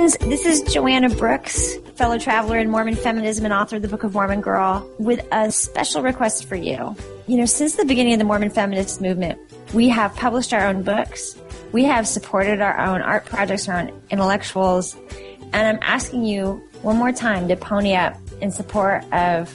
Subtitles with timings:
[0.00, 4.02] friends, this is Joanna Brooks, fellow traveler in Mormon feminism and author of the Book
[4.02, 6.96] of Mormon Girl, with a special request for you.
[7.26, 9.38] You know, since the beginning of the Mormon feminist movement,
[9.74, 11.36] we have published our own books,
[11.72, 14.96] we have supported our own art projects, our own intellectuals,
[15.52, 19.52] and I'm asking you one more time to pony up in support of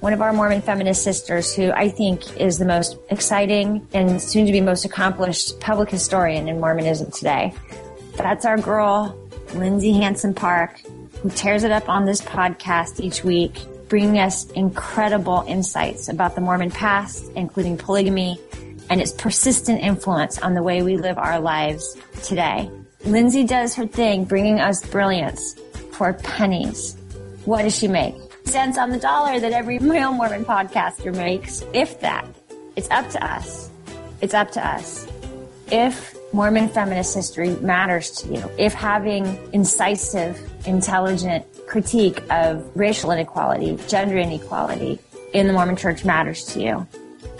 [0.00, 4.44] one of our Mormon feminist sisters who I think is the most exciting and soon
[4.44, 7.54] to be most accomplished public historian in Mormonism today.
[8.16, 9.16] That's our girl,
[9.54, 10.80] Lindsay Hansen Park,
[11.22, 16.40] who tears it up on this podcast each week, bringing us incredible insights about the
[16.40, 18.38] Mormon past, including polygamy
[18.90, 22.70] and its persistent influence on the way we live our lives today.
[23.04, 25.54] Lindsay does her thing, bringing us brilliance
[25.92, 26.96] for pennies.
[27.44, 28.14] What does she make?
[28.44, 32.26] Cents on the dollar that every real Mormon podcaster makes, if that.
[32.76, 33.70] It's up to us.
[34.20, 35.06] It's up to us.
[35.70, 43.78] If Mormon feminist history matters to you, if having incisive, intelligent critique of racial inequality,
[43.88, 44.98] gender inequality
[45.32, 46.86] in the Mormon church matters to you,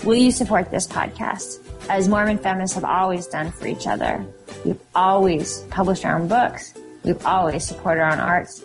[0.03, 1.63] will you support this podcast?
[1.91, 4.25] As Mormon feminists have always done for each other.
[4.65, 6.73] We've always published our own books.
[7.05, 8.65] We've always supported our own arts.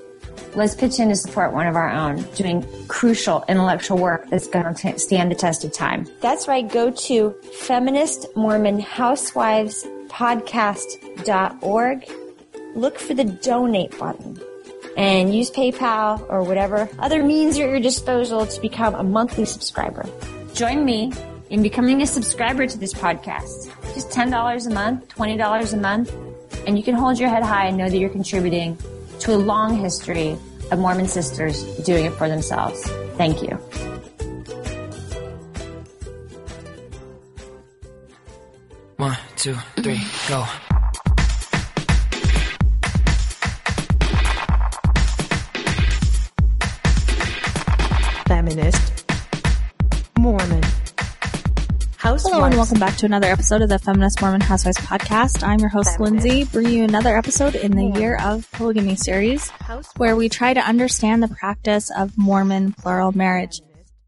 [0.55, 4.73] Let's pitch in to support one of our own doing crucial intellectual work that's going
[4.73, 6.07] to stand the test of time.
[6.21, 6.67] That's right.
[6.67, 12.09] Go to Feminist Mormon Housewives podcast.org.
[12.75, 14.39] Look for the donate button
[14.97, 19.45] and use PayPal or whatever other means are at your disposal to become a monthly
[19.45, 20.05] subscriber.
[20.53, 21.11] Join me
[21.49, 23.71] in becoming a subscriber to this podcast.
[23.93, 26.13] Just $10 a month, $20 a month,
[26.67, 28.77] and you can hold your head high and know that you're contributing
[29.19, 30.37] to a long history
[30.71, 32.83] of Mormon sisters doing it for themselves.
[33.17, 33.59] Thank you.
[39.41, 40.45] Two, three, go.
[48.27, 49.03] Feminist.
[50.19, 50.61] Mormon.
[51.97, 52.23] Housewives.
[52.23, 55.41] Hello and welcome back to another episode of the Feminist Mormon Housewives podcast.
[55.41, 56.23] I'm your host Feminist.
[56.23, 57.99] Lindsay, bringing you another episode in the Mormon.
[57.99, 59.89] Year of Polygamy series, Housewives.
[59.97, 63.59] where we try to understand the practice of Mormon plural marriage.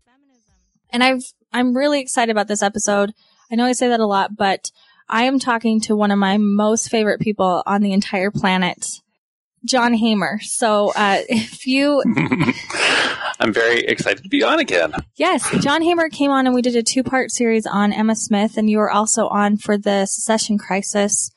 [0.06, 0.54] Feminism.
[0.92, 3.14] And I've I'm really excited about this episode.
[3.52, 4.70] I know I say that a lot, but
[5.10, 8.86] I am talking to one of my most favorite people on the entire planet,
[9.66, 10.40] John Hamer.
[10.42, 12.02] So uh, if you
[13.40, 14.94] I'm very excited to be on again.
[15.16, 18.58] Yes, John Hamer came on and we did a two part series on Emma Smith,
[18.58, 21.32] and you were also on for the Secession Crisis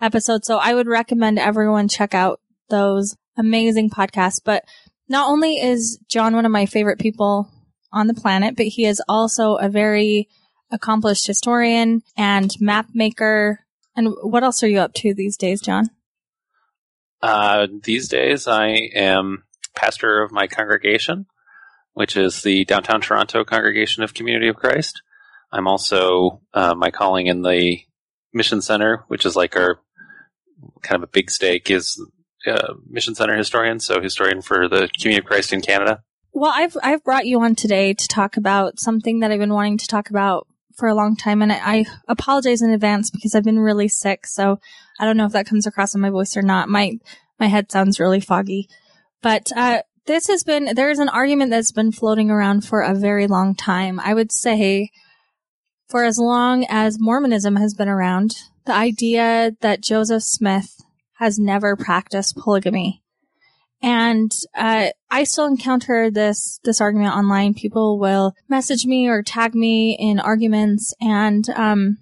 [0.00, 0.44] episode.
[0.44, 4.40] So I would recommend everyone check out those amazing podcasts.
[4.44, 4.64] But
[5.08, 7.48] not only is John one of my favorite people
[7.92, 10.28] on the planet, but he is also a very
[10.72, 13.60] accomplished historian and map maker.
[13.94, 15.90] And what else are you up to these days, John?
[17.20, 19.44] Uh, these days, I am
[19.76, 21.26] pastor of my congregation,
[21.92, 25.02] which is the downtown Toronto Congregation of Community of Christ.
[25.52, 27.80] I'm also uh, my calling in the
[28.32, 29.80] Mission Center, which is like our
[30.82, 32.02] kind of a big stake, is
[32.46, 36.02] uh, Mission Center historian, so historian for the Community of Christ in Canada.
[36.32, 39.78] Well, I've I've brought you on today to talk about something that I've been wanting
[39.78, 40.46] to talk about
[40.76, 44.26] for a long time, and I, I apologize in advance because I've been really sick.
[44.26, 44.58] So
[44.98, 46.68] I don't know if that comes across in my voice or not.
[46.68, 46.92] My
[47.38, 48.68] my head sounds really foggy,
[49.20, 52.94] but uh, this has been there is an argument that's been floating around for a
[52.94, 54.00] very long time.
[54.00, 54.90] I would say
[55.88, 58.34] for as long as Mormonism has been around,
[58.64, 60.80] the idea that Joseph Smith
[61.18, 63.02] has never practiced polygamy.
[63.82, 67.54] And uh, I still encounter this this argument online.
[67.54, 71.98] People will message me or tag me in arguments and um,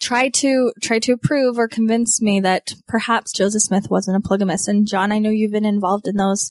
[0.00, 4.66] try to try to prove or convince me that perhaps Joseph Smith wasn't a polygamist.
[4.66, 6.50] And John, I know you've been involved in those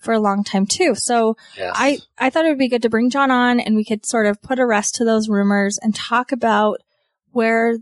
[0.00, 0.94] for a long time too.
[0.94, 1.72] So Yes.
[1.76, 4.26] I, I thought it would be good to bring John on and we could sort
[4.26, 6.80] of put a rest to those rumors and talk about
[7.30, 7.78] where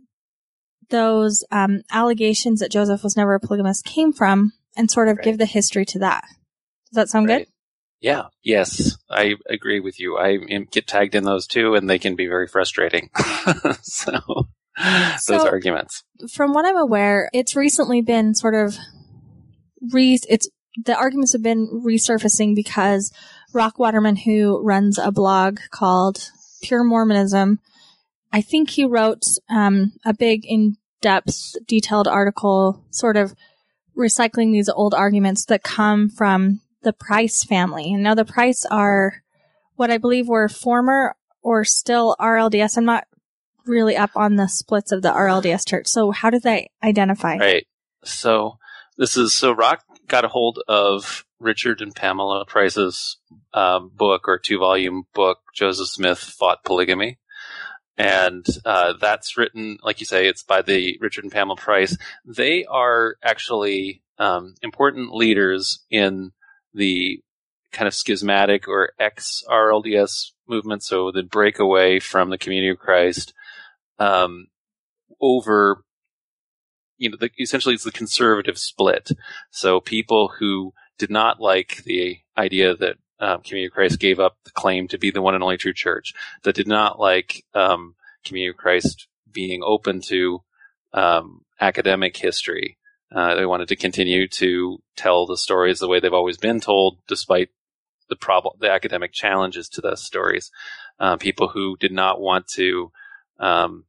[0.88, 5.24] those um, allegations that Joseph was never a polygamist came from and sort of Right.
[5.24, 6.24] give the history to that.
[6.90, 7.38] Does that sound Right.
[7.46, 7.52] good?
[8.00, 8.24] Yeah.
[8.42, 10.18] Yes, I agree with you.
[10.18, 10.36] I
[10.70, 13.10] get tagged in those too, and they can be very frustrating.
[13.82, 14.20] so,
[15.26, 16.04] those arguments.
[16.32, 18.76] From what I'm aware, it's recently been sort of
[19.92, 20.48] re, it's,
[20.84, 23.12] the arguments have been resurfacing because
[23.54, 26.30] Rock Waterman, who runs a blog called
[26.62, 27.60] Pure Mormonism,
[28.32, 33.34] I think he wrote um, a big, in-depth, detailed article, sort of
[33.96, 37.92] recycling these old arguments that come from the Price family.
[37.92, 39.22] And now the Price are
[39.76, 42.76] what I believe were former or still RLDS.
[42.76, 43.06] I'm not
[43.66, 45.88] really up on the splits of the RLDS church.
[45.88, 47.36] So how do they identify?
[47.36, 47.66] Right.
[48.04, 48.58] So
[48.96, 53.18] this is so Rock got a hold of Richard and Pamela Price's
[53.52, 57.18] um, book or two volume book, Joseph Smith Fought Polygamy.
[57.98, 61.96] And uh, that's written, like you say, it's by the Richard and Pamela Price.
[62.26, 66.32] They are actually um, important leaders in
[66.74, 67.20] the
[67.72, 73.32] kind of schismatic or ex RLDS movement, so the breakaway from the Community of Christ
[73.98, 74.46] um,
[75.20, 75.82] over
[76.98, 79.10] you know, the, essentially it's the conservative split.
[79.50, 84.36] So people who did not like the idea that um, Community of Christ gave up
[84.44, 87.94] the claim to be the one and only true church, that did not like um,
[88.24, 90.42] Community of Christ being open to
[90.92, 92.78] um, academic history.
[93.14, 96.98] Uh, they wanted to continue to tell the stories the way they've always been told,
[97.06, 97.50] despite
[98.08, 100.50] the problem, the academic challenges to those stories.
[100.98, 102.90] Uh, people who did not want to
[103.38, 103.84] um,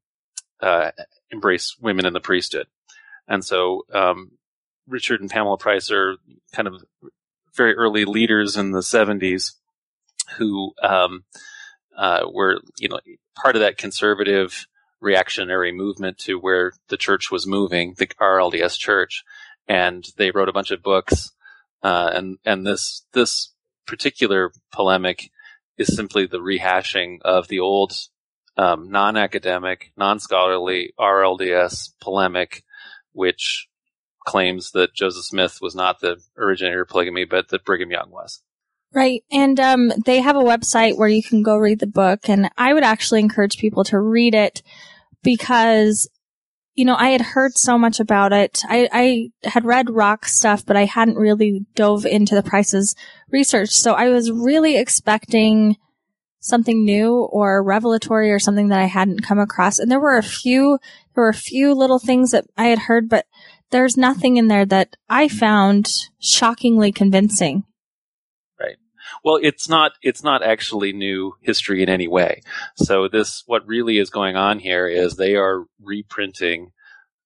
[0.62, 0.92] uh,
[1.32, 2.68] embrace women in the priesthood.
[3.28, 4.32] And so um,
[4.88, 6.18] Richard and Pamela Price are
[6.54, 6.84] kind of
[7.58, 9.54] very early leaders in the 70s
[10.38, 11.26] who um,
[11.98, 13.00] uh, were, you know,
[13.36, 14.68] part of that conservative
[15.02, 19.24] reactionary movement to where the church was moving, the RLDS church,
[19.68, 21.32] and they wrote a bunch of books.
[21.84, 23.54] Uh, and and this this
[23.86, 25.30] particular polemic
[25.78, 27.94] is simply the rehashing of the old
[28.58, 32.64] um, non-academic, non-scholarly RLDS polemic
[33.18, 33.68] which
[34.28, 38.44] claims that Joseph Smith was not the originator of polygamy, but that Brigham Young was.
[38.94, 39.24] Right.
[39.32, 42.30] And um, they have a website where you can go read the book.
[42.30, 44.62] And I would actually encourage people to read it
[45.24, 46.10] because,
[46.76, 48.62] you know, I had heard so much about it.
[48.68, 52.96] I, I had read rock stuff, but I hadn't really dove into the Price's
[53.30, 53.70] research.
[53.70, 55.78] So I was really expecting
[56.40, 59.80] something new or revelatory or something that I hadn't come across.
[59.80, 60.80] And there were a few,
[61.14, 63.26] there were a few little things that I had heard, but
[63.72, 67.64] there's nothing in there that I found shockingly convincing.
[68.60, 68.78] Right.
[69.24, 72.42] Well, it's not, it's not actually new history in any way.
[72.76, 76.72] So this, what really is going on here is they are reprinting,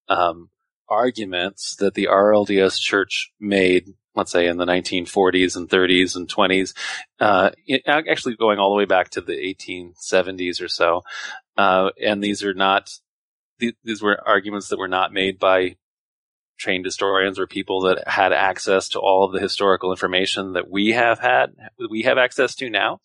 [0.09, 0.49] um,
[0.89, 6.73] arguments that the RLDS church made let's say in the 1940s and 30s and 20s,
[7.19, 7.51] uh,
[7.88, 11.03] actually going all the way back to the 1870s or so.
[11.57, 12.91] Uh, and these are not,
[13.59, 15.75] these were arguments that were not made by
[16.57, 20.89] trained historians or people that had access to all of the historical information that we
[20.89, 21.53] have had,
[21.89, 23.00] we have access to now.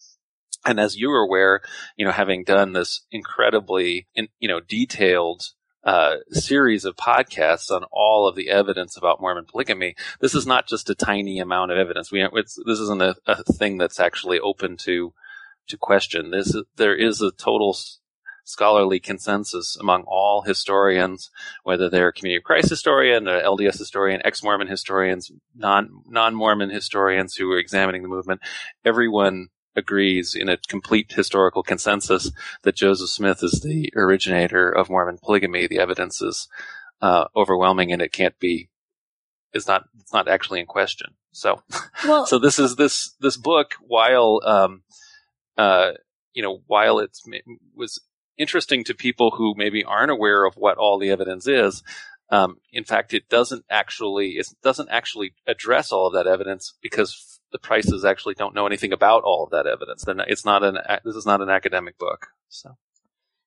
[0.64, 1.60] And as you are aware,
[1.96, 5.42] you know, having done this incredibly, in, you know, detailed
[5.86, 9.94] uh, series of podcasts on all of the evidence about Mormon polygamy.
[10.20, 12.10] This is not just a tiny amount of evidence.
[12.10, 15.14] We this isn't a, a, thing that's actually open to
[15.68, 16.32] to question.
[16.32, 17.76] This there is a total
[18.46, 21.30] scholarly consensus among all historians,
[21.64, 27.58] whether they're Community of Christ historian, LDS historian, ex-Mormon historians, non non-Mormon historians who are
[27.58, 28.40] examining the movement.
[28.84, 32.30] Everyone agrees in a complete historical consensus
[32.62, 35.66] that Joseph Smith is the originator of Mormon polygamy.
[35.66, 36.48] The evidence is
[37.02, 38.70] uh, overwhelming, and it can't be
[39.52, 41.14] is not it's not actually in question.
[41.32, 41.62] So,
[42.04, 44.82] well, so this is this this book, while um,
[45.58, 45.92] uh,
[46.32, 47.18] you know, while it
[47.74, 48.00] was
[48.38, 51.82] interesting to people who maybe aren't aware of what all the evidence is.
[52.30, 57.40] Um, in fact, it doesn't actually it doesn't actually address all of that evidence because
[57.52, 60.06] the prices actually don't know anything about all of that evidence.
[60.06, 62.28] Not, it's not an this is not an academic book.
[62.48, 62.76] So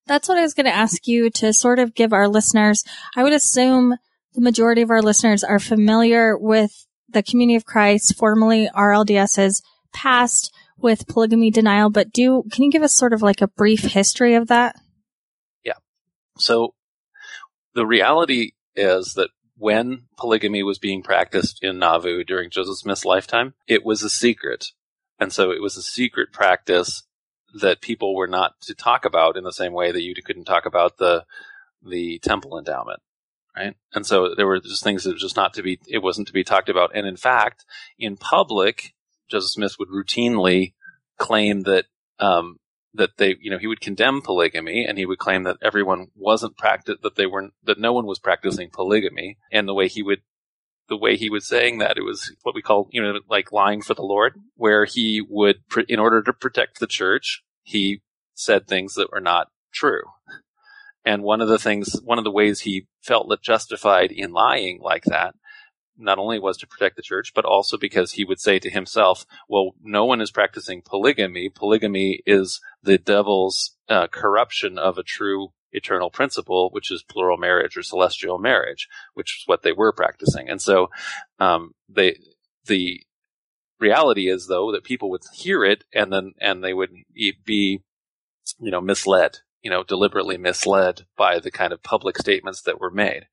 [0.08, 2.84] that's what I was going to ask you to sort of give our listeners.
[3.16, 3.96] I would assume
[4.34, 9.62] the majority of our listeners are familiar with the Community of Christ, formerly RLDS's
[9.94, 13.82] past with polygamy denial, but do can you give us sort of like a brief
[13.82, 14.76] history of that?
[15.64, 15.74] Yeah.
[16.38, 16.74] So
[17.74, 23.54] the reality is that when polygamy was being practiced in Nauvoo during Joseph Smith's lifetime,
[23.68, 24.68] it was a secret.
[25.20, 27.04] And so it was a secret practice
[27.54, 30.66] that people were not to talk about in the same way that you couldn't talk
[30.66, 31.26] about the
[31.86, 33.00] the temple endowment.
[33.56, 33.76] Right.
[33.94, 36.34] And so there were just things that were just not to be it wasn't to
[36.34, 36.92] be talked about.
[36.96, 37.66] And in fact,
[37.98, 38.94] in public,
[39.30, 40.74] Joseph Smith would routinely
[41.18, 41.86] claim that
[42.20, 42.58] um,
[42.94, 46.58] that they, you know, he would condemn polygamy and he would claim that everyone wasn't
[46.58, 49.38] practice that they weren't, that no one was practicing polygamy.
[49.52, 50.22] And the way he would,
[50.88, 53.82] the way he was saying that, it was what we call, you know, like lying
[53.82, 55.58] for the Lord, where he would,
[55.88, 58.02] in order to protect the church, he
[58.34, 60.02] said things that were not true.
[61.06, 65.04] And one of the things, one of the ways he felt justified in lying like
[65.06, 65.36] that
[66.00, 69.26] not only was to protect the church, but also because he would say to himself,
[69.48, 71.50] well, no one is practicing polygamy.
[71.50, 77.78] Polygamy is the devil's uh, corruption of a true eternal principle, which is plural marriage
[77.78, 80.50] or celestial marriage, which is what they were practicing.
[80.50, 80.90] And so,
[81.40, 82.18] um, they,
[82.66, 83.04] the
[83.80, 87.82] reality is though that people would hear it and then and they would be
[88.60, 92.92] you know misled you know deliberately misled by the kind of public statements that were
[92.92, 93.28] made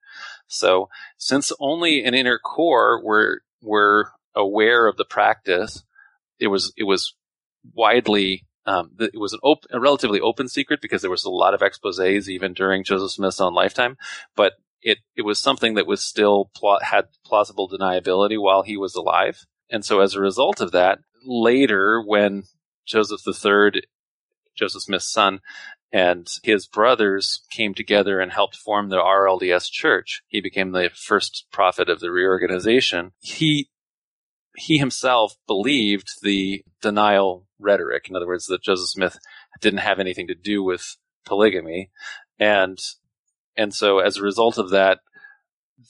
[0.46, 5.84] so since only an inner core were were aware of the practice
[6.38, 7.14] it was it was
[7.74, 11.54] widely um, it was an op- a relatively open secret because there was a lot
[11.54, 13.96] of exposés even during Joseph Smith's own lifetime,
[14.34, 18.96] but it it was something that was still pl- had plausible deniability while he was
[18.96, 19.46] alive.
[19.70, 22.42] And so as a result of that, later when
[22.86, 23.82] Joseph III,
[24.56, 25.40] Joseph Smith's son,
[25.92, 30.22] and his brothers came together and helped form the RLDS church.
[30.26, 33.12] He became the first prophet of the reorganization.
[33.20, 33.68] He
[34.56, 38.08] he himself believed the denial rhetoric.
[38.08, 39.18] In other words, that Joseph Smith
[39.60, 40.96] didn't have anything to do with
[41.26, 41.90] polygamy.
[42.38, 42.78] And,
[43.56, 45.00] and so as a result of that,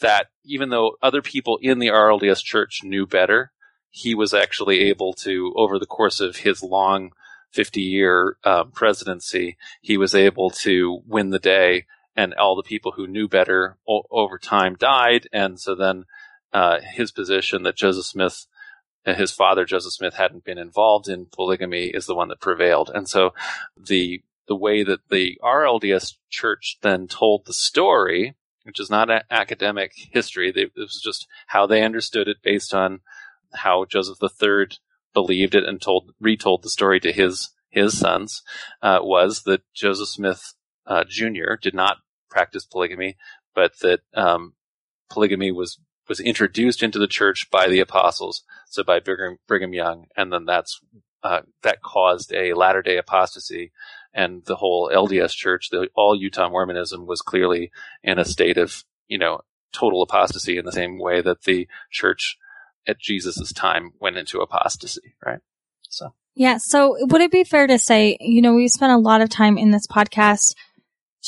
[0.00, 3.52] that even though other people in the RLDS church knew better,
[3.88, 7.12] he was actually able to, over the course of his long
[7.56, 12.92] 50 year uh, presidency, he was able to win the day and all the people
[12.92, 15.26] who knew better o- over time died.
[15.32, 16.04] And so then,
[16.52, 18.46] uh, his position that Joseph Smith
[19.04, 22.90] his father Joseph Smith hadn't been involved in polygamy is the one that prevailed.
[22.92, 23.34] And so
[23.76, 28.34] the the way that the RLDS church then told the story,
[28.64, 33.00] which is not academic history, they, it was just how they understood it based on
[33.54, 34.78] how Joseph III
[35.16, 38.42] believed it and told retold the story to his his sons,
[38.82, 40.52] uh, was that Joseph Smith
[40.87, 41.54] uh, Jr.
[41.61, 41.96] did not
[42.28, 43.16] practice polygamy,
[43.54, 44.52] but that um,
[45.08, 50.04] polygamy was was introduced into the church by the apostles, so by Brigham, Brigham Young,
[50.18, 50.80] and then that's
[51.23, 53.73] uh, that caused a Latter Day apostasy,
[54.12, 57.70] and the whole LDS Church, the all Utah Mormonism, was clearly
[58.02, 59.40] in a state of you know
[59.73, 62.37] total apostasy in the same way that the church
[62.87, 65.40] at Jesus' time went into apostasy, right?
[65.88, 66.14] So.
[66.35, 66.59] Yeah.
[66.59, 69.57] So would it be fair to say, you know, we spent a lot of time
[69.57, 70.55] in this podcast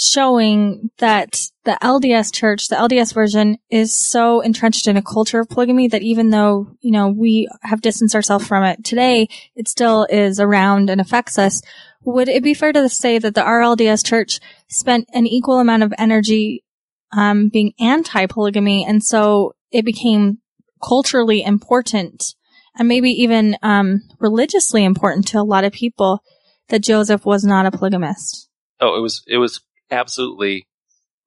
[0.00, 5.48] showing that the LDS church, the LDS version is so entrenched in a culture of
[5.48, 10.06] polygamy that even though, you know, we have distanced ourselves from it today, it still
[10.08, 11.62] is around and affects us.
[12.04, 14.38] Would it be fair to say that the RLDS church
[14.68, 16.62] spent an equal amount of energy
[17.10, 20.38] um, being anti-polygamy and so it became
[20.82, 22.34] culturally important
[22.76, 26.22] and maybe even um, religiously important to a lot of people
[26.68, 28.48] that Joseph was not a polygamist?
[28.80, 30.68] Oh, it was it was absolutely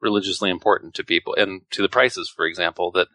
[0.02, 3.08] religiously important to people and to the Prices, for example, that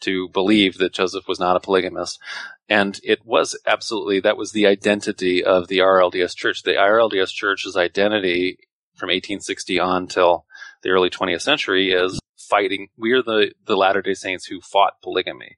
[0.00, 2.20] to believe that Joseph was not a polygamist.
[2.68, 6.62] And it was absolutely, that was the identity of the RLDS church.
[6.62, 8.58] The RLDS church's identity
[8.94, 10.44] from 1860 on till
[10.82, 12.88] the early 20th century is fighting.
[12.96, 15.56] We are the, the Latter day Saints who fought polygamy.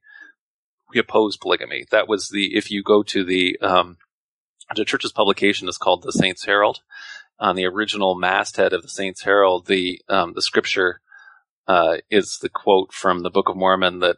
[0.93, 1.85] We oppose polygamy.
[1.91, 3.97] That was the, if you go to the, um,
[4.75, 6.81] the church's publication is called the Saints Herald
[7.39, 11.01] on the original masthead of the Saints Herald, the um, the scripture
[11.67, 14.17] uh, is the quote from the Book of Mormon that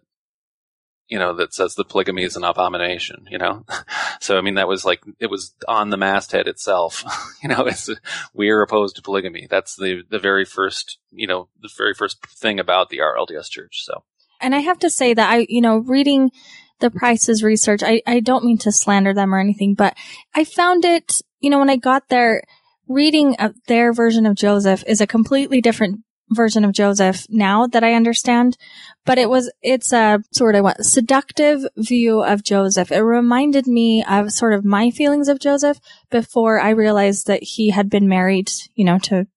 [1.07, 3.25] you know that says the polygamy is an abomination.
[3.29, 3.65] You know,
[4.21, 7.03] so I mean that was like it was on the masthead itself.
[7.43, 7.89] you know, it's
[8.33, 9.47] we're opposed to polygamy.
[9.49, 13.83] That's the the very first you know the very first thing about the RLDS Church.
[13.83, 14.03] So,
[14.39, 16.31] and I have to say that I you know reading
[16.79, 19.95] the Price's research, I I don't mean to slander them or anything, but
[20.35, 22.43] I found it you know when I got there
[22.87, 23.35] reading
[23.67, 28.57] their version of Joseph is a completely different version of Joseph now that I understand,
[29.05, 32.91] but it was, it's a sort of what seductive view of Joseph.
[32.91, 35.79] It reminded me of sort of my feelings of Joseph
[36.09, 39.27] before I realized that he had been married, you know, to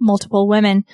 [0.00, 0.84] multiple women.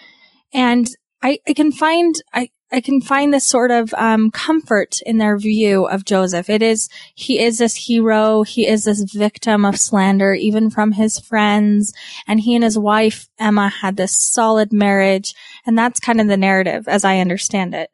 [0.52, 0.88] And
[1.22, 5.38] I, I can find, I, I can find this sort of um, comfort in their
[5.38, 6.50] view of Joseph.
[6.50, 11.18] It is he is this hero, he is this victim of slander, even from his
[11.18, 11.94] friends,
[12.26, 15.34] and he and his wife Emma had this solid marriage,
[15.64, 17.90] and that's kind of the narrative as I understand it.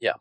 [0.00, 0.14] Yeah,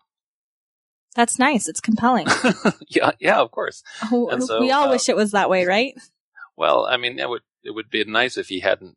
[1.16, 1.68] that's nice.
[1.68, 2.28] It's compelling.
[2.88, 3.82] yeah, yeah, of course.
[4.12, 5.96] Oh, so, we all uh, wish it was that way, right?
[6.56, 8.97] Well, I mean, it would it would be nice if he hadn't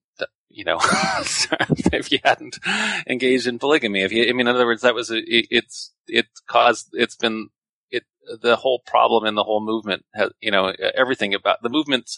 [0.50, 2.58] you know, if you hadn't
[3.06, 4.02] engaged in polygamy.
[4.02, 7.16] If you, I mean, in other words, that was, a, it, it's, it caused, it's
[7.16, 7.48] been,
[7.90, 8.04] it,
[8.42, 12.10] the whole problem in the whole movement has, you know, everything about the movement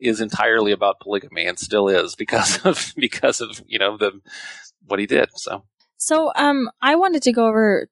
[0.00, 4.20] is entirely about polygamy and still is because of, because of, you know, the,
[4.84, 5.28] what he did.
[5.36, 5.64] So,
[5.96, 7.88] so, um, I wanted to go over,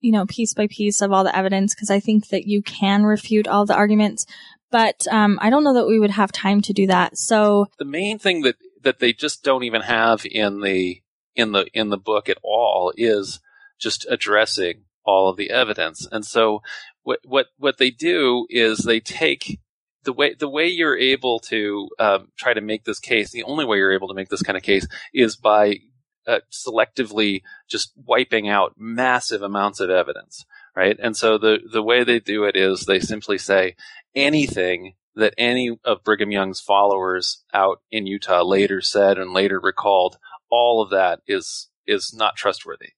[0.00, 3.02] you know, piece by piece of all the evidence because I think that you can
[3.02, 4.24] refute all the arguments
[4.70, 7.18] but um, I don't know that we would have time to do that.
[7.18, 11.02] So the main thing that that they just don't even have in the
[11.34, 13.40] in the in the book at all is
[13.80, 16.06] just addressing all of the evidence.
[16.10, 16.62] And so
[17.02, 19.60] what what what they do is they take
[20.04, 23.30] the way the way you're able to um, try to make this case.
[23.30, 25.78] The only way you're able to make this kind of case is by
[26.26, 30.44] uh, selectively just wiping out massive amounts of evidence,
[30.76, 30.96] right?
[31.00, 33.76] And so the the way they do it is they simply say
[34.14, 40.18] anything that any of Brigham Young's followers out in Utah later said and later recalled,
[40.50, 42.90] all of that is is not trustworthy,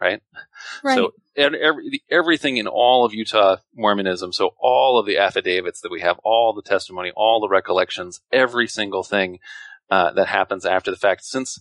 [0.00, 0.20] right?
[0.82, 0.96] Right.
[0.96, 6.00] So every, everything in all of Utah Mormonism, so all of the affidavits that we
[6.00, 9.38] have, all the testimony, all the recollections, every single thing
[9.90, 11.58] uh, that happens after the fact, since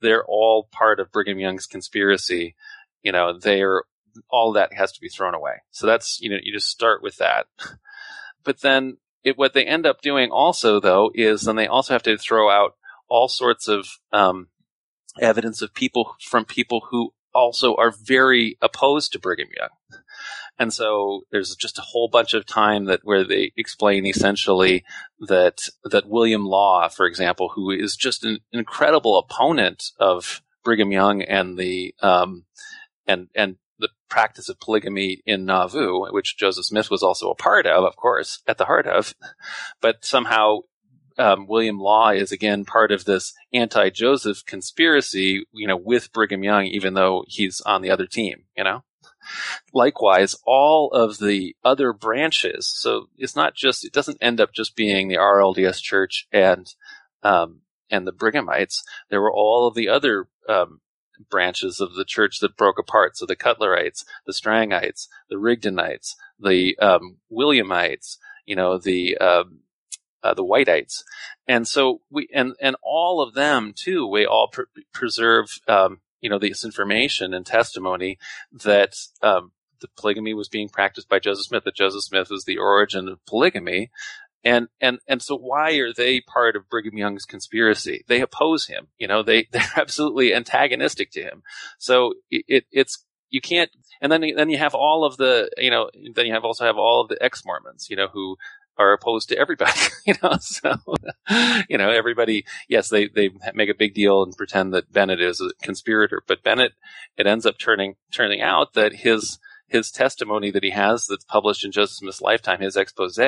[0.00, 2.54] they're all part of Brigham Young's conspiracy,
[3.02, 3.82] you know, they're
[4.28, 5.62] all that has to be thrown away.
[5.70, 7.46] So that's you know you just start with that,
[8.44, 12.02] but then it, what they end up doing also though is then they also have
[12.04, 12.74] to throw out
[13.08, 14.48] all sorts of um,
[15.20, 19.68] evidence of people from people who also are very opposed to Brigham Young.
[20.58, 24.84] And so there's just a whole bunch of time that where they explain essentially
[25.20, 31.22] that that William Law, for example, who is just an incredible opponent of Brigham Young
[31.22, 32.44] and the um,
[33.06, 37.66] and and the practice of polygamy in Nauvoo, which Joseph Smith was also a part
[37.66, 39.14] of, of course, at the heart of,
[39.80, 40.60] but somehow
[41.18, 46.64] um, William Law is again part of this anti-Joseph conspiracy, you know, with Brigham Young,
[46.64, 48.84] even though he's on the other team, you know.
[49.74, 52.72] Likewise, all of the other branches.
[52.74, 56.66] So it's not just, it doesn't end up just being the RLDS Church and,
[57.22, 57.60] um,
[57.90, 58.78] and the Brighamites.
[59.10, 60.80] There were all of the other, um,
[61.28, 63.16] branches of the church that broke apart.
[63.16, 69.60] So the Cutlerites, the Strangites, the Rigdonites, the, um, Williamites, you know, the, um,
[70.22, 71.02] uh, the Whiteites,
[71.46, 74.06] and so we and and all of them too.
[74.06, 74.62] We all pr-
[74.92, 78.18] preserve, um, you know, this information and testimony
[78.52, 81.64] that um, the polygamy was being practiced by Joseph Smith.
[81.64, 83.90] That Joseph Smith was the origin of polygamy,
[84.44, 88.04] and and and so why are they part of Brigham Young's conspiracy?
[88.08, 88.88] They oppose him.
[88.98, 91.42] You know, they they're absolutely antagonistic to him.
[91.78, 95.70] So it, it it's you can't and then then you have all of the you
[95.70, 98.36] know then you have also have all of the ex Mormons you know who
[98.80, 100.36] are opposed to everybody, you know.
[100.40, 100.74] So,
[101.68, 105.40] you know, everybody, yes, they they make a big deal and pretend that Bennett is
[105.40, 106.72] a conspirator, but Bennett,
[107.16, 109.38] it ends up turning turning out that his
[109.70, 113.18] his testimony that he has that's published in Joseph Smith's lifetime, his expose,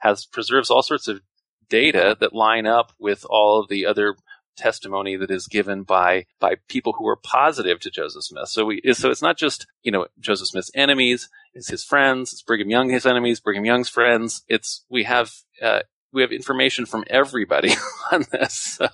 [0.00, 1.20] has preserves all sorts of
[1.68, 4.16] data that line up with all of the other
[4.56, 8.48] testimony that is given by by people who are positive to Joseph Smith.
[8.48, 12.42] So we so it's not just you know Joseph Smith's enemies, it's his friends, it's
[12.42, 14.42] Brigham Young his enemies, Brigham Young's friends.
[14.48, 15.80] It's we have uh,
[16.14, 17.72] we have information from everybody
[18.12, 18.78] on this.
[18.78, 18.88] So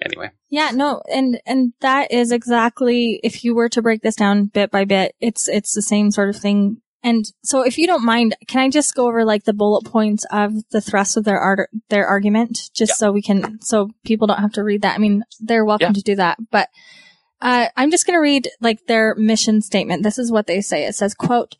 [0.00, 4.46] anyway, yeah, no, and and that is exactly if you were to break this down
[4.46, 8.04] bit by bit, it's it's the same sort of thing and so if you don't
[8.04, 11.38] mind, can I just go over like the bullet points of the thrust of their
[11.38, 12.94] art, their argument, just yeah.
[12.94, 14.94] so we can, so people don't have to read that.
[14.94, 15.92] I mean, they're welcome yeah.
[15.92, 16.70] to do that, but,
[17.42, 20.02] uh, I'm just going to read like their mission statement.
[20.02, 20.86] This is what they say.
[20.86, 21.56] It says, quote,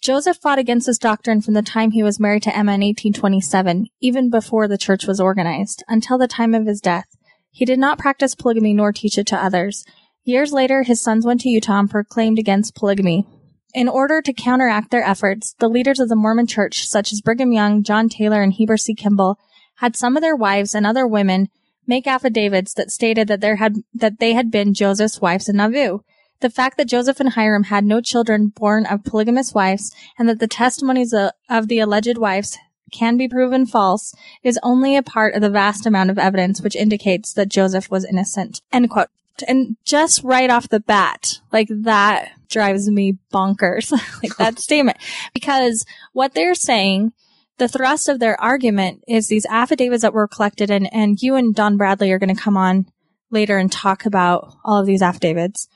[0.00, 3.86] Joseph fought against this doctrine from the time he was married to Emma in 1827,
[4.00, 7.06] even before the church was organized, until the time of his death.
[7.50, 9.84] He did not practice polygamy nor teach it to others.
[10.24, 13.26] Years later, his sons went to Utah and proclaimed against polygamy.
[13.74, 17.52] In order to counteract their efforts, the leaders of the Mormon Church, such as Brigham
[17.52, 18.94] Young, John Taylor, and Heber C.
[18.94, 19.38] Kimball,
[19.76, 21.48] had some of their wives and other women
[21.86, 26.00] make affidavits that stated that had that they had been Joseph's wives in Nauvoo.
[26.40, 30.38] The fact that Joseph and Hyrum had no children born of polygamous wives, and that
[30.38, 32.56] the testimonies of, the alleged wives
[32.92, 36.76] can be proven false, is only a part of the vast amount of evidence which
[36.76, 38.60] indicates that Joseph was innocent.
[38.72, 39.08] End quote.
[39.46, 44.98] And just right off the bat, like that drives me bonkers, like that statement,
[45.34, 47.12] because what they're saying,
[47.58, 51.54] the thrust of their argument is these affidavits that were collected and, and you and
[51.54, 52.86] Don Bradley are going to come on
[53.30, 55.68] later and talk about all of these affidavits.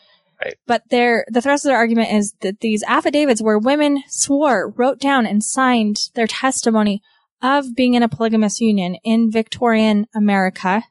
[0.44, 0.56] Right.
[0.66, 4.98] But their, the thrust of their argument is that these affidavits where women swore, wrote
[4.98, 7.02] down and signed their testimony
[7.40, 10.84] of being in a polygamous union in Victorian America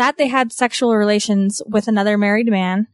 [0.00, 2.86] that they had sexual relations with another married man.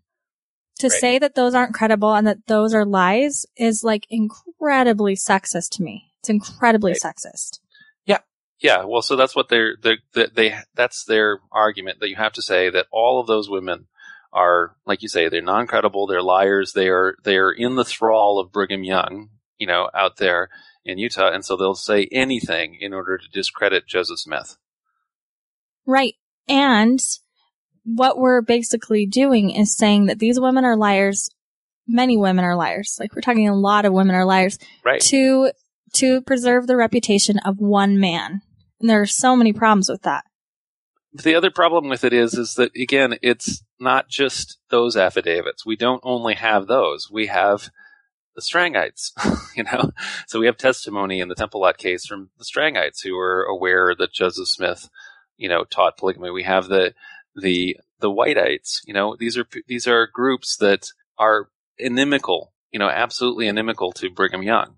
[0.81, 1.01] To right.
[1.01, 5.83] say that those aren't credible and that those are lies is like incredibly sexist to
[5.83, 6.13] me.
[6.21, 7.01] It's incredibly right.
[7.01, 7.61] sexist.
[8.05, 8.19] Yeah.
[8.61, 8.85] Yeah.
[8.85, 12.69] Well, so that's what they're, they're, they, that's their argument that you have to say
[12.69, 13.87] that all of those women
[14.33, 18.39] are, like you say, they're non-credible, they're liars, they are, they are in the thrall
[18.39, 20.49] of Brigham Young, you know, out there
[20.85, 21.31] in Utah.
[21.33, 24.57] And so they'll say anything in order to discredit Joseph Smith.
[25.87, 26.15] Right.
[26.49, 27.01] And
[27.85, 31.31] what we're basically doing is saying that these women are liars
[31.87, 32.97] many women are liars.
[33.01, 35.01] Like we're talking a lot of women are liars Right.
[35.03, 35.51] to
[35.95, 38.43] to preserve the reputation of one man.
[38.81, 40.25] And there are so many problems with that.
[41.15, 45.67] the other problem with it is is that again it's not just those affidavits.
[45.67, 47.11] We don't only have those.
[47.11, 47.71] We have
[48.35, 49.11] the strangites
[49.57, 49.91] you know?
[50.27, 53.95] So we have testimony in the temple lot case from the strangites who were aware
[53.99, 54.89] that joseph smith
[55.37, 56.31] you know taught polygamy.
[56.31, 56.95] We have the
[57.35, 59.17] the the whiteites you know?
[59.19, 64.77] These are these are groups that are inimical you know absolutely inimical to brigham young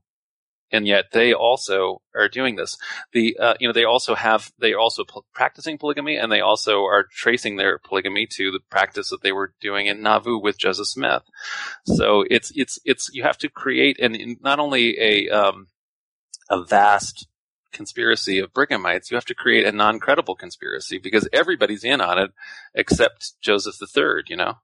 [0.70, 2.76] and yet they also are doing this
[3.12, 6.85] the uh, you know they also have they also p- practicing polygamy and they also
[6.85, 10.87] are tracing their polygamy to the practice that they were doing in Nauvoo with Joseph
[10.87, 11.22] Smith.
[11.85, 15.68] So it's it's it's you have to create and not only a um,
[16.50, 17.26] a vast
[17.72, 22.33] conspiracy of Brighamites, you have to create a non-credible conspiracy because everybody's in on it
[22.74, 24.26] except Joseph the Third.
[24.28, 24.54] You know,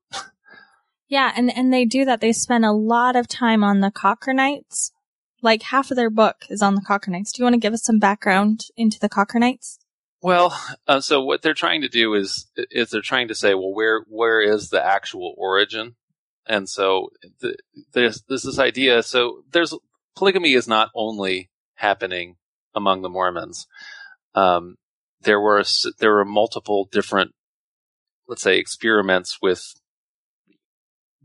[1.08, 2.20] Yeah, and and they do that.
[2.20, 4.90] They spend a lot of time on the Cochranites.
[5.44, 7.30] Like half of their book is on the Cochranites.
[7.30, 9.78] Do you want to give us some background into the Cochranites?
[10.22, 13.74] Well, uh, so what they're trying to do is is they're trying to say, well,
[13.74, 15.96] where where is the actual origin?
[16.46, 17.56] And so the,
[17.92, 19.02] there's there's this idea.
[19.02, 19.74] So there's
[20.16, 22.36] polygamy is not only happening
[22.74, 23.66] among the Mormons.
[24.34, 24.76] Um,
[25.20, 25.62] there were
[25.98, 27.32] there were multiple different,
[28.26, 29.74] let's say, experiments with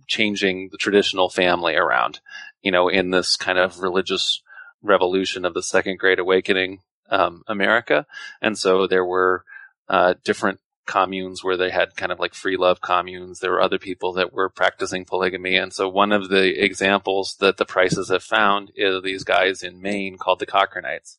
[0.08, 2.20] changing the traditional family around.
[2.62, 4.41] You know, in this kind of religious
[4.82, 8.06] revolution of the Second Great Awakening, um, America.
[8.41, 9.43] And so there were
[9.88, 13.39] uh, different communes where they had kind of like free love communes.
[13.39, 15.56] There were other people that were practicing polygamy.
[15.56, 19.82] And so one of the examples that the prices have found is these guys in
[19.82, 21.17] Maine called the Cochranites.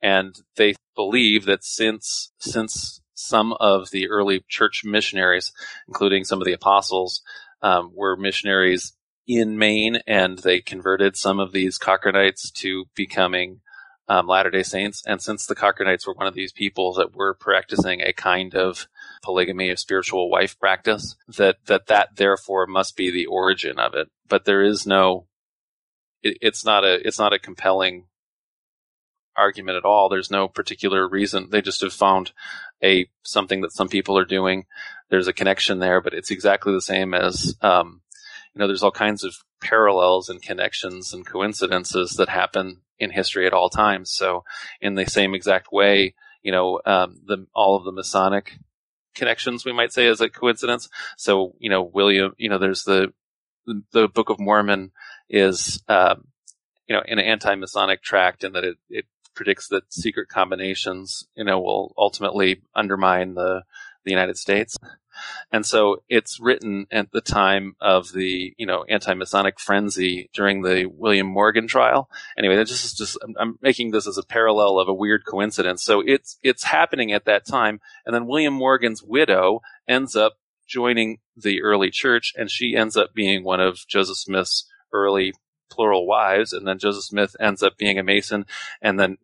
[0.00, 5.52] And they believe that since, since some of the early church missionaries,
[5.88, 7.22] including some of the apostles,
[7.60, 8.92] um, were missionaries
[9.28, 13.60] in Maine and they converted some of these Cochranites to becoming
[14.08, 15.02] um, Latter day Saints.
[15.06, 18.88] And since the Cochranites were one of these people that were practicing a kind of
[19.22, 24.08] polygamy, a spiritual wife practice, that, that that therefore must be the origin of it.
[24.26, 25.26] But there is no,
[26.22, 28.06] it, it's not a, it's not a compelling
[29.36, 30.08] argument at all.
[30.08, 31.50] There's no particular reason.
[31.50, 32.32] They just have found
[32.82, 34.64] a, something that some people are doing.
[35.10, 38.00] There's a connection there, but it's exactly the same as, um,
[38.54, 43.46] you know, there's all kinds of parallels and connections and coincidences that happen in history
[43.46, 44.10] at all times.
[44.10, 44.44] So,
[44.80, 48.58] in the same exact way, you know, um, the all of the Masonic
[49.14, 50.88] connections we might say is a coincidence.
[51.16, 53.12] So, you know, William, you know, there's the
[53.92, 54.92] the Book of Mormon
[55.28, 56.28] is, um,
[56.86, 61.60] you know, an anti-Masonic tract in that it, it predicts that secret combinations, you know,
[61.60, 63.62] will ultimately undermine the
[64.04, 64.76] the United States.
[65.50, 70.86] And so it's written at the time of the, you know, anti-Masonic frenzy during the
[70.86, 72.10] William Morgan trial.
[72.36, 75.22] Anyway, that just is just, I'm, I'm making this as a parallel of a weird
[75.26, 75.82] coincidence.
[75.82, 77.80] So it's, it's happening at that time.
[78.04, 80.34] And then William Morgan's widow ends up
[80.66, 85.32] joining the early church and she ends up being one of Joseph Smith's early
[85.70, 86.52] plural wives.
[86.52, 88.44] And then Joseph Smith ends up being a Mason.
[88.82, 89.16] And then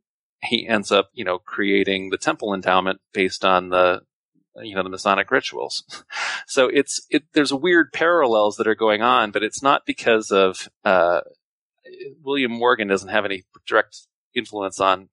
[0.43, 4.03] he ends up, you know, creating the temple endowment based on the,
[4.63, 5.83] you know the Masonic rituals.
[6.47, 10.69] So it's it, there's weird parallels that are going on, but it's not because of
[10.85, 11.23] uh,
[12.23, 15.09] William Morgan doesn't have any direct influence on.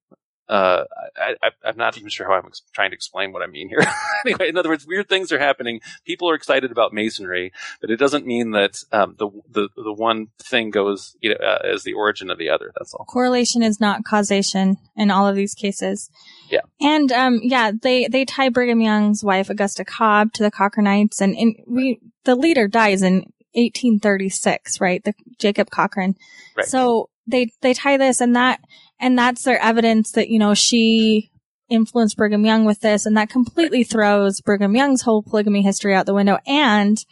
[0.50, 0.84] Uh,
[1.16, 3.70] I, I, I'm not even sure how I'm ex- trying to explain what I mean
[3.70, 3.80] here.
[4.26, 5.80] anyway, in other words, weird things are happening.
[6.06, 10.28] People are excited about masonry, but it doesn't mean that um, the the the one
[10.40, 12.72] thing goes you know, uh, as the origin of the other.
[12.78, 13.06] That's all.
[13.06, 16.10] Correlation is not causation in all of these cases.
[16.50, 16.62] Yeah.
[16.82, 21.36] And um yeah, they they tie Brigham Young's wife Augusta Cobb to the Cochranites and,
[21.36, 25.04] and we the leader dies in 1836, right?
[25.04, 26.16] The Jacob Cochrane.
[26.56, 26.66] Right.
[26.66, 28.62] So they they tie this and that
[29.00, 31.32] and that's their evidence that you know she
[31.70, 36.06] influenced Brigham Young with this and that completely throws Brigham Young's whole polygamy history out
[36.06, 37.04] the window and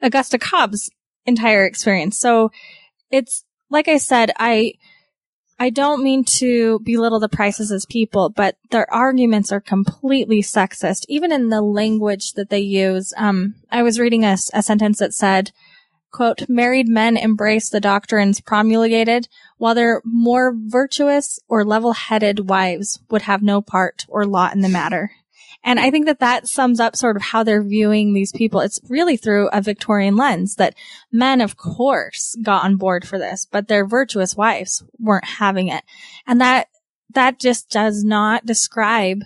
[0.00, 0.90] Augusta Cobb's
[1.26, 2.18] entire experience.
[2.18, 2.50] So
[3.10, 4.74] it's like I said, I
[5.58, 11.04] I don't mean to belittle the prices as people, but their arguments are completely sexist,
[11.08, 13.12] even in the language that they use.
[13.16, 15.52] Um, I was reading a, a sentence that said,
[16.14, 23.22] quote, married men embrace the doctrines promulgated, while their more virtuous or level-headed wives would
[23.22, 25.10] have no part or lot in the matter.
[25.64, 28.60] And I think that that sums up sort of how they're viewing these people.
[28.60, 30.74] It's really through a Victorian lens that
[31.10, 35.82] men, of course, got on board for this, but their virtuous wives weren't having it.
[36.26, 36.68] And that,
[37.10, 39.22] that just does not describe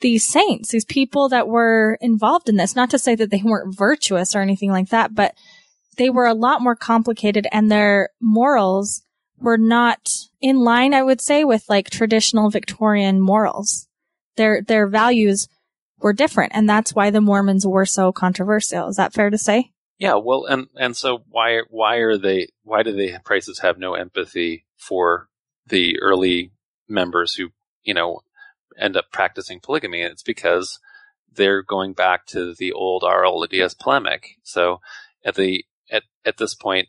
[0.00, 2.74] these saints, these people that were involved in this.
[2.74, 5.34] Not to say that they weren't virtuous or anything like that, but
[6.00, 9.02] they were a lot more complicated and their morals
[9.38, 10.08] were not
[10.40, 13.86] in line, I would say, with like traditional Victorian morals.
[14.36, 15.46] Their, their values
[15.98, 16.52] were different.
[16.54, 18.88] And that's why the Mormons were so controversial.
[18.88, 19.72] Is that fair to say?
[19.98, 23.92] Yeah, well, and and so why why are they why do the prices have no
[23.92, 25.28] empathy for
[25.66, 26.52] the early
[26.88, 27.50] members who
[27.82, 28.20] you know
[28.78, 30.00] end up practicing polygamy?
[30.00, 30.78] It's because
[31.30, 34.38] they're going back to the old RLDS polemic.
[34.42, 34.80] So
[35.22, 36.88] at the at at this point,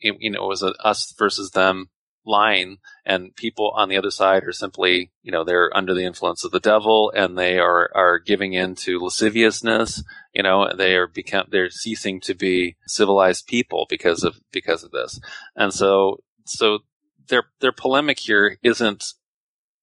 [0.00, 1.90] you know, it was a us versus them
[2.26, 6.44] line and people on the other side are simply, you know, they're under the influence
[6.44, 10.02] of the devil and they are, are giving in to lasciviousness.
[10.34, 14.90] You know, they are become, they're ceasing to be civilized people because of, because of
[14.90, 15.20] this.
[15.54, 16.80] And so, so
[17.28, 19.12] their, their polemic here isn't,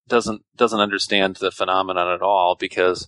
[0.07, 3.07] doesn't, doesn't understand the phenomenon at all because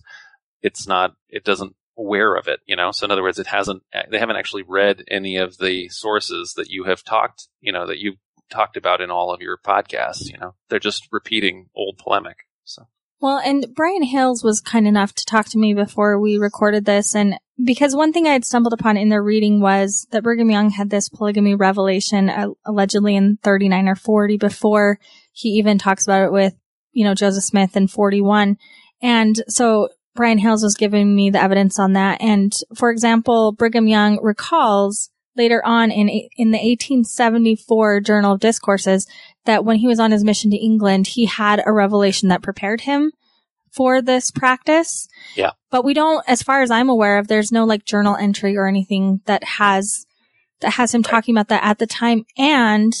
[0.62, 2.90] it's not, it doesn't aware of it, you know?
[2.92, 6.68] So in other words, it hasn't, they haven't actually read any of the sources that
[6.68, 8.16] you have talked, you know, that you've
[8.50, 10.30] talked about in all of your podcasts.
[10.30, 12.36] You know, they're just repeating old polemic.
[12.64, 12.86] So.
[13.20, 17.14] Well, and Brian Hales was kind enough to talk to me before we recorded this.
[17.14, 20.70] And because one thing I had stumbled upon in their reading was that Brigham Young
[20.70, 24.98] had this polygamy revelation uh, allegedly in 39 or 40 before
[25.32, 26.54] he even talks about it with,
[26.92, 28.58] you know, Joseph Smith in 41.
[29.02, 32.20] And so Brian Hales was giving me the evidence on that.
[32.20, 39.06] And for example, Brigham Young recalls later on in in the 1874 Journal of Discourses
[39.44, 42.80] that when he was on his mission to England, he had a revelation that prepared
[42.82, 43.12] him
[43.70, 45.06] for this practice.
[45.36, 45.50] Yeah.
[45.70, 48.66] But we don't, as far as I'm aware of, there's no like journal entry or
[48.66, 50.06] anything that has
[50.60, 52.24] that has him talking about that at the time.
[52.38, 52.92] And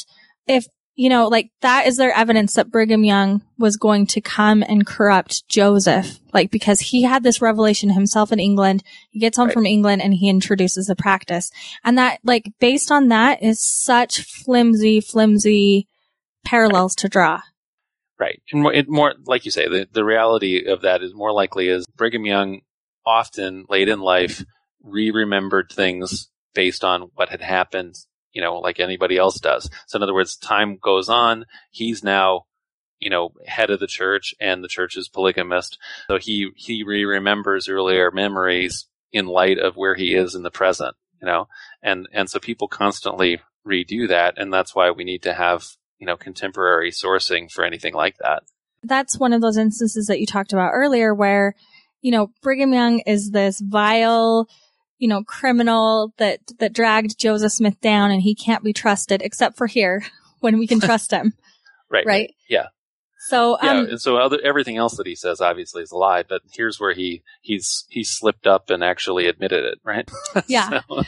[0.46, 4.64] if you know, like that is their evidence that Brigham Young was going to come
[4.66, 8.82] and corrupt Joseph, like because he had this revelation himself in England.
[9.10, 9.54] He gets home right.
[9.54, 11.52] from England and he introduces the practice.
[11.84, 15.86] And that, like, based on that is such flimsy, flimsy
[16.46, 17.02] parallels right.
[17.02, 17.42] to draw.
[18.18, 18.40] Right.
[18.50, 21.68] And more, it more, like you say, the, the reality of that is more likely
[21.68, 22.62] is Brigham Young
[23.04, 24.42] often late in life
[24.82, 27.96] re-remembered things based on what had happened
[28.36, 29.70] you know, like anybody else does.
[29.86, 31.46] So in other words, time goes on.
[31.70, 32.42] He's now,
[33.00, 35.78] you know, head of the church and the church is polygamist.
[36.08, 40.94] So he, he re-remembers earlier memories in light of where he is in the present,
[41.22, 41.48] you know,
[41.82, 44.34] and, and so people constantly redo that.
[44.36, 45.64] And that's why we need to have,
[45.98, 48.42] you know, contemporary sourcing for anything like that.
[48.82, 51.54] That's one of those instances that you talked about earlier where,
[52.02, 54.46] you know, Brigham Young is this vile,
[54.98, 59.56] you know, criminal that, that dragged Joseph Smith down and he can't be trusted except
[59.56, 60.04] for here
[60.40, 61.34] when we can trust him.
[61.90, 62.06] right.
[62.06, 62.34] Right.
[62.48, 62.66] Yeah.
[63.28, 66.22] So, yeah, um, and so other, everything else that he says obviously is a lie,
[66.22, 70.08] but here's where he, he's, he slipped up and actually admitted it, right?
[70.46, 70.80] Yeah.
[70.88, 71.02] so.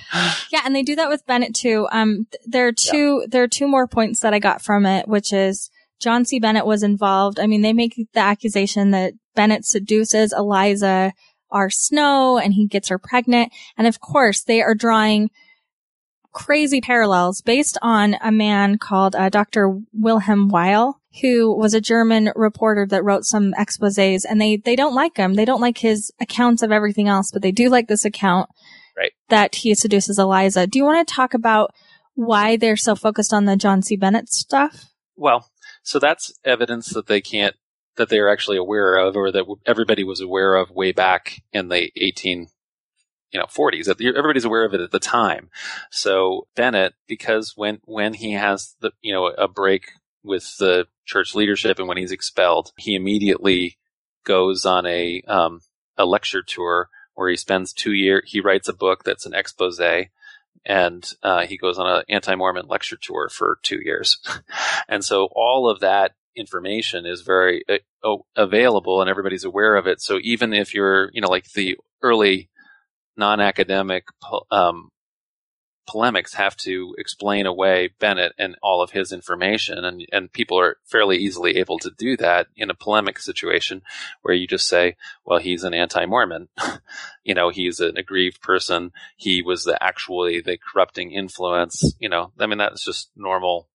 [0.51, 0.62] Yeah.
[0.64, 1.87] And they do that with Bennett too.
[1.92, 3.27] Um, there are two, yeah.
[3.31, 5.70] there are two more points that I got from it, which is
[6.01, 6.38] John C.
[6.38, 7.38] Bennett was involved.
[7.38, 11.12] I mean, they make the accusation that Bennett seduces Eliza
[11.50, 11.70] R.
[11.70, 13.52] Snow and he gets her pregnant.
[13.76, 15.30] And of course, they are drawing
[16.32, 19.80] crazy parallels based on a man called uh, Dr.
[19.92, 24.94] Wilhelm Wyl, who was a German reporter that wrote some exposés and they, they don't
[24.94, 25.34] like him.
[25.34, 28.50] They don't like his accounts of everything else, but they do like this account
[28.96, 29.12] right.
[29.30, 30.66] that he seduces Eliza.
[30.66, 31.72] Do you want to talk about
[32.14, 33.96] why they're so focused on the John C.
[33.96, 34.87] Bennett stuff?
[35.16, 35.48] Well,
[35.82, 37.56] so that's evidence that they can't
[37.98, 41.92] that they're actually aware of or that everybody was aware of way back in the
[41.96, 42.48] 18
[43.30, 45.50] you know 40s that everybody's aware of it at the time.
[45.90, 49.90] So bennett because when when he has the you know a break
[50.24, 53.76] with the church leadership and when he's expelled he immediately
[54.24, 55.61] goes on a um,
[55.96, 59.78] a lecture tour where he spends two years he writes a book that's an expose
[60.64, 64.18] and uh, he goes on an anti-mormon lecture tour for two years.
[64.90, 70.01] And so all of that information is very uh, available and everybody's aware of it.
[70.01, 72.48] So even if you're, you know, like the early
[73.16, 74.05] non-academic
[74.51, 74.90] um,
[75.88, 80.77] polemics have to explain away Bennett and all of his information, and and people are
[80.85, 83.83] fairly easily able to do that in a polemic situation
[84.22, 86.48] where you just say, well, he's an anti-Mormon,
[87.24, 92.33] you know, he's an aggrieved person, he was the actually the corrupting influence, you know,
[92.38, 93.68] I mean that's just normal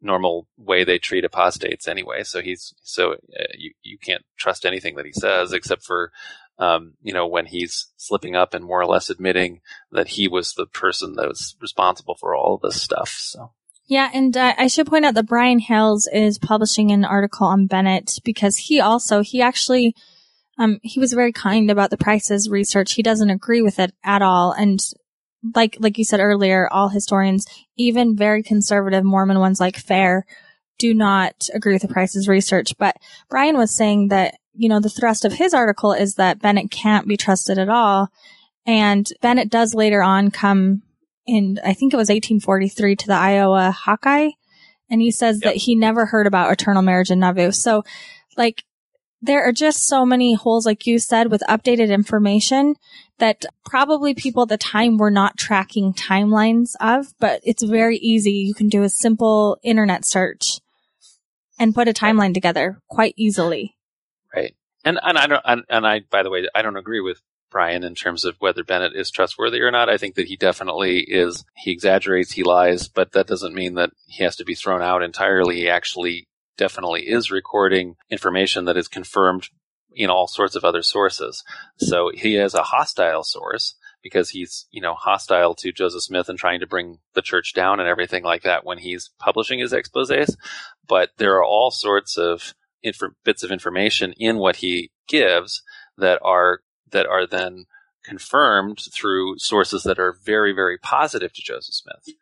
[0.00, 2.22] normal way they treat apostates anyway.
[2.22, 6.12] So he's so uh, you you can't trust anything that he says except for
[6.58, 9.60] um, you know when he's slipping up and more or less admitting
[9.92, 13.10] that he was the person that was responsible for all this stuff.
[13.10, 13.52] So.
[13.86, 17.66] Yeah, and uh, I should point out that Brian Hales is publishing an article on
[17.66, 19.94] Bennett because he also he actually
[20.58, 22.92] um, he was very kind about the prices research.
[22.92, 24.78] He doesn't agree with it at all, and
[25.54, 27.46] like like you said earlier, all historians,
[27.76, 30.24] even very conservative Mormon ones like Fair,
[30.78, 32.74] do not agree with the Price's research.
[32.78, 32.96] But
[33.28, 37.06] Brian was saying that you know the thrust of his article is that Bennett can't
[37.06, 38.08] be trusted at all,
[38.66, 40.82] and Bennett does later on come
[41.26, 41.58] in.
[41.64, 44.30] I think it was 1843 to the Iowa Hawkeye,
[44.90, 45.44] and he says Yep.
[45.44, 47.52] that he never heard about eternal marriage in Nauvoo.
[47.52, 47.84] So,
[48.36, 48.64] like.
[49.20, 52.76] There are just so many holes, like you said, with updated information
[53.18, 58.32] that probably people at the time were not tracking timelines of, but it's very easy.
[58.32, 60.60] You can do a simple internet search
[61.58, 63.76] and put a timeline together quite easily.
[64.34, 64.54] Right.
[64.84, 67.82] And and I don't and, and I by the way I don't agree with Brian
[67.82, 69.88] in terms of whether Bennett is trustworthy or not.
[69.88, 71.44] I think that he definitely is.
[71.56, 75.02] He exaggerates, he lies, but that doesn't mean that he has to be thrown out
[75.02, 75.56] entirely.
[75.56, 76.27] He actually
[76.58, 79.48] definitely is recording information that is confirmed
[79.94, 81.42] in all sorts of other sources.
[81.78, 86.38] So he is a hostile source because he's, you know, hostile to Joseph Smith and
[86.38, 90.36] trying to bring the church down and everything like that when he's publishing his exposés.
[90.86, 95.62] But there are all sorts of inf- bits of information in what he gives
[95.96, 97.64] that are that are then
[98.04, 102.16] confirmed through sources that are very very positive to Joseph Smith.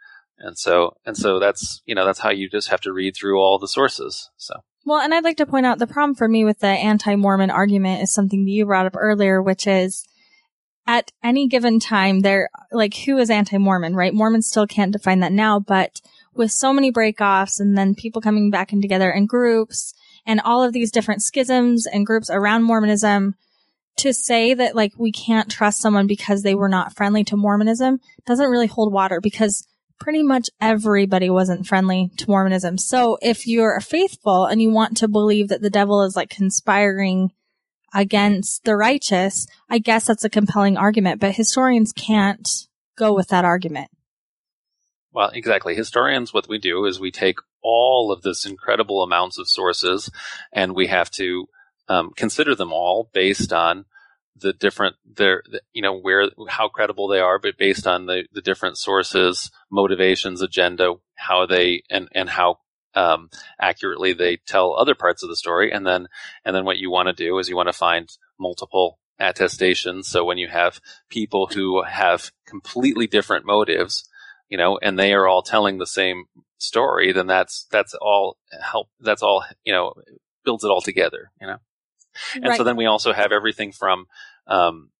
[0.46, 3.40] And so and so that's you know that's how you just have to read through
[3.40, 4.30] all the sources.
[4.36, 4.54] So
[4.84, 8.02] Well, and I'd like to point out the problem for me with the anti-Mormon argument
[8.02, 10.06] is something that you brought up earlier, which is
[10.86, 14.14] at any given time, there, like, who is anti-Mormon, right?
[14.14, 16.00] Mormons still can't define that now, but
[16.32, 19.92] with so many breakoffs and then people coming back in together in groups
[20.24, 23.34] and all of these different schisms and groups around Mormonism,
[23.96, 27.98] to say that like we can't trust someone because they were not friendly to Mormonism
[28.26, 29.66] doesn't really hold water because
[29.98, 32.78] pretty much everybody wasn't friendly to Mormonism.
[32.78, 36.30] So if you're a faithful and you want to believe that the devil is like
[36.30, 37.32] conspiring
[37.94, 42.48] against the righteous, I guess that's a compelling argument, but historians can't
[42.96, 43.90] go with that argument.
[45.12, 45.74] Well, exactly.
[45.74, 50.10] Historians, what we do is we take all of this incredible amounts of sources
[50.52, 51.46] and we have to
[51.88, 53.86] um, consider them all based on
[54.38, 58.24] the different, their, the, you know, where, how credible they are, but based on the,
[58.32, 62.58] the different sources, motivations, agenda, how they, and, and how,
[62.94, 63.28] um,
[63.60, 65.70] accurately they tell other parts of the story.
[65.70, 66.08] And then,
[66.44, 70.08] and then what you want to do is you want to find multiple attestations.
[70.08, 74.08] So when you have people who have completely different motives,
[74.48, 76.24] you know, and they are all telling the same
[76.58, 78.88] story, then that's that's all help.
[79.00, 79.94] That's all you know
[80.44, 81.58] builds it all together, you know.
[82.34, 84.06] And so then we also have everything from
[84.46, 84.90] um,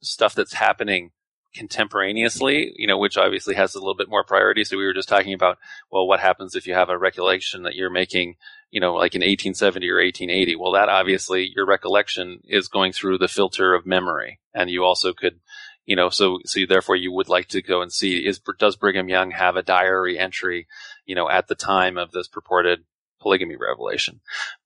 [0.00, 1.10] stuff that's happening
[1.54, 4.64] contemporaneously, you know, which obviously has a little bit more priority.
[4.64, 5.58] So we were just talking about,
[5.90, 8.36] well, what happens if you have a recollection that you're making,
[8.70, 10.56] you know, like in 1870 or 1880?
[10.56, 15.12] Well, that obviously your recollection is going through the filter of memory, and you also
[15.12, 15.40] could
[15.84, 19.08] you know, so, so therefore you would like to go and see, is, does Brigham
[19.08, 20.68] Young have a diary entry,
[21.06, 22.84] you know, at the time of this purported
[23.22, 24.20] polygamy revelation?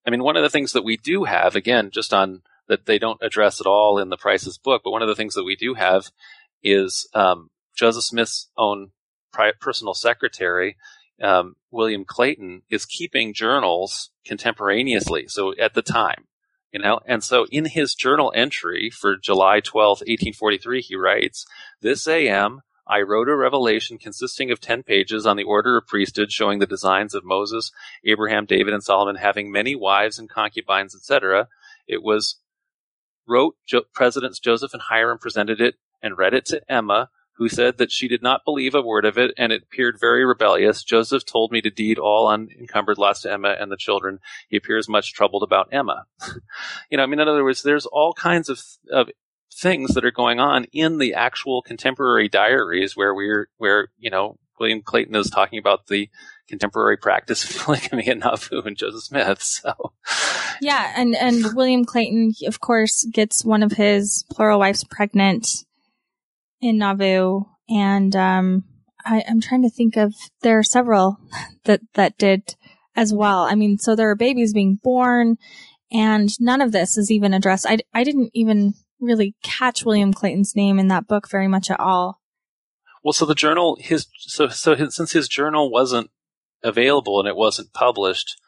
[0.06, 2.98] I mean, one of the things that we do have, again, just on that they
[2.98, 5.54] don't address at all in the Price's book, but one of the things that we
[5.54, 6.10] do have
[6.62, 8.90] is, um, Joseph Smith's own
[9.60, 10.76] personal secretary,
[11.22, 15.26] um, William Clayton is keeping journals contemporaneously.
[15.28, 16.26] So at the time,
[16.76, 21.46] you know and so in his journal entry for july 12th 1843 he writes
[21.80, 26.30] this am i wrote a revelation consisting of 10 pages on the order of priesthood
[26.30, 27.72] showing the designs of moses
[28.04, 31.48] abraham david and solomon having many wives and concubines etc
[31.86, 32.36] it was
[33.26, 37.76] wrote jo- presidents joseph and Hyrum presented it and read it to emma who said
[37.78, 40.82] that she did not believe a word of it, and it appeared very rebellious.
[40.82, 44.20] Joseph told me to deed all unencumbered lots to Emma and the children.
[44.48, 46.06] He appears much troubled about Emma.
[46.90, 49.10] you know, I mean, in other words, there's all kinds of, of
[49.56, 54.38] things that are going on in the actual contemporary diaries where we're, where, you know,
[54.58, 56.08] William Clayton is talking about the
[56.48, 59.42] contemporary practice of polygamy in Nauvoo and Joseph Smith.
[59.42, 59.92] So,
[60.60, 65.48] Yeah, and and William Clayton, of course, gets one of his plural wives pregnant
[66.60, 68.64] in Nauvoo, and um,
[69.04, 71.18] I, I'm trying to think of there are several
[71.64, 72.54] that that did
[72.94, 73.42] as well.
[73.42, 75.36] I mean, so there are babies being born,
[75.92, 77.66] and none of this is even addressed.
[77.66, 81.80] I I didn't even really catch William Clayton's name in that book very much at
[81.80, 82.20] all.
[83.02, 86.10] well, so the journal, his, so, so his, since his journal wasn't
[86.62, 88.40] available and it wasn't published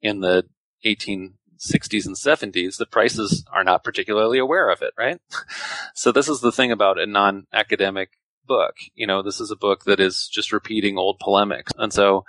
[0.00, 0.44] in the
[0.84, 5.20] 1860s and 70s, the prices are not particularly aware of it, right?
[5.94, 8.10] so this is the thing about a non-academic
[8.46, 8.76] book.
[8.94, 11.72] You know, this is a book that is just repeating old polemics.
[11.76, 12.24] And so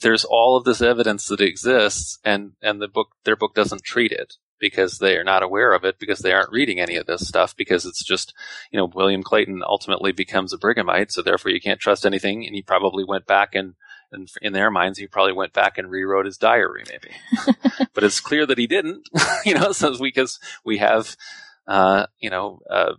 [0.00, 4.12] there's all of this evidence that exists and, and the book, their book doesn't treat
[4.12, 4.34] it.
[4.58, 7.56] Because they are not aware of it because they aren't reading any of this stuff
[7.56, 8.34] because it's just
[8.70, 12.54] you know William Clayton ultimately becomes a Brighamite so therefore you can't trust anything and
[12.54, 13.74] he probably went back and
[14.10, 17.14] and in their minds he probably went back and rewrote his diary maybe.
[17.94, 19.08] But it's clear that he didn't
[19.44, 21.16] you know so because we have
[21.66, 22.94] uh, you know uh,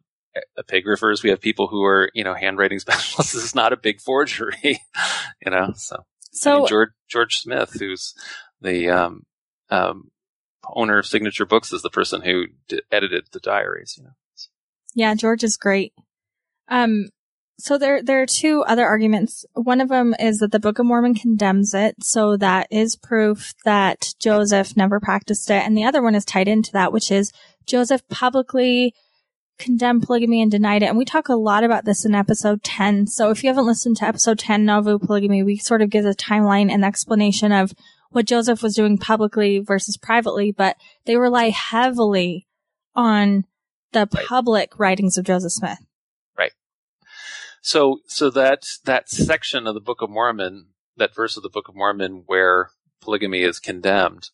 [0.58, 3.34] epigraphers we have people who are you know handwriting specialists.
[3.34, 4.82] This is not a big forgery
[5.46, 6.06] you know so.
[6.32, 8.14] So I mean, George George Smith, who's
[8.62, 9.24] the um,
[9.70, 10.10] um,
[10.76, 13.96] owner of Signature Books, is the person who d- edited the diaries.
[13.98, 14.10] You know,
[14.96, 15.94] Yeah, George is great.
[16.68, 17.10] Um,
[17.60, 19.46] so there, there are two other arguments.
[19.54, 21.96] One of them is that the Book of Mormon condemns it.
[22.02, 25.66] So that is proof that Joseph never practiced it.
[25.66, 27.34] And the other one is tied into that, which is
[27.66, 28.94] Joseph publicly
[29.58, 30.88] condemned polygamy and denied it.
[30.88, 33.08] And we talk a lot about this in episode 10.
[33.08, 36.14] So if you haven't listened to episode 10, Nauvoo polygamy, we sort of give a
[36.14, 37.74] timeline and explanation of
[38.12, 42.48] what Joseph was doing publicly versus privately, but they rely heavily
[42.96, 43.46] on
[43.92, 44.26] the Right.
[44.26, 45.80] public writings of Joseph Smith.
[46.38, 46.54] Right.
[47.62, 51.68] So so that that section of the Book of Mormon, that verse of the Book
[51.68, 54.30] of Mormon where polygamy is condemned,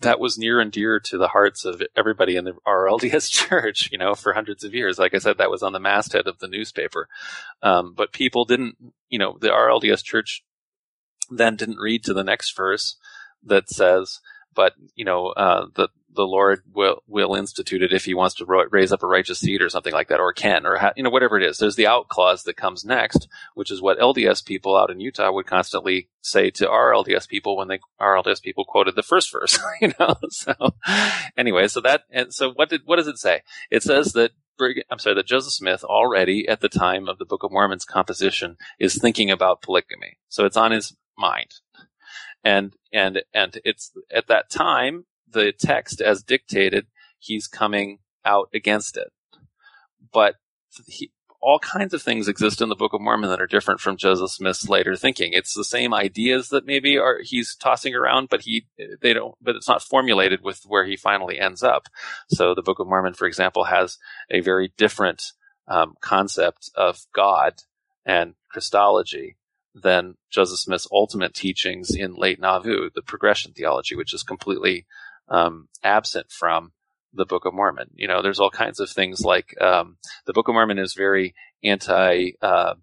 [0.00, 3.98] that was near and dear to the hearts of everybody in the RLDS church, you
[3.98, 4.98] know, for hundreds of years.
[4.98, 7.08] Like I said, that was on the masthead of the newspaper.
[7.62, 8.76] Um, but people didn't,
[9.08, 10.42] you know, the RLDS church
[11.38, 12.96] then didn't read to the next verse
[13.44, 14.20] that says,
[14.54, 18.44] but, you know, uh, the, the Lord will, will institute it if he wants to
[18.44, 21.02] ro- raise up a righteous seed or something like that, or can, or, ha- you
[21.02, 21.58] know, whatever it is.
[21.58, 25.32] There's the out clause that comes next, which is what LDS people out in Utah
[25.32, 29.92] would constantly say to RLDS people when they, RLDS people quoted the first verse, you
[29.98, 30.16] know?
[30.28, 30.54] So
[31.36, 33.40] anyway, so that, and so what did, what does it say?
[33.70, 34.32] It says that
[34.90, 38.56] I'm sorry, that Joseph Smith already at the time of the Book of Mormon's composition
[38.78, 40.18] is thinking about polygamy.
[40.28, 41.54] So it's on his mind.
[42.44, 46.86] And, and, and it's at that time, the text as dictated,
[47.18, 49.12] he's coming out against it.
[50.12, 50.34] But
[50.86, 51.12] he,
[51.42, 54.30] all kinds of things exist in the Book of Mormon that are different from Joseph
[54.30, 55.32] Smith's later thinking.
[55.32, 58.66] It's the same ideas that maybe are he's tossing around, but he
[59.00, 59.34] they don't.
[59.42, 61.88] But it's not formulated with where he finally ends up.
[62.28, 63.98] So the Book of Mormon, for example, has
[64.30, 65.32] a very different
[65.66, 67.54] um, concept of God
[68.06, 69.36] and Christology
[69.74, 74.86] than Joseph Smith's ultimate teachings in late Nauvoo, the progression theology, which is completely
[75.28, 76.72] um, absent from
[77.12, 77.90] the Book of Mormon.
[77.94, 79.96] You know, there's all kinds of things like um,
[80.26, 82.74] the Book of Mormon is very anti uh,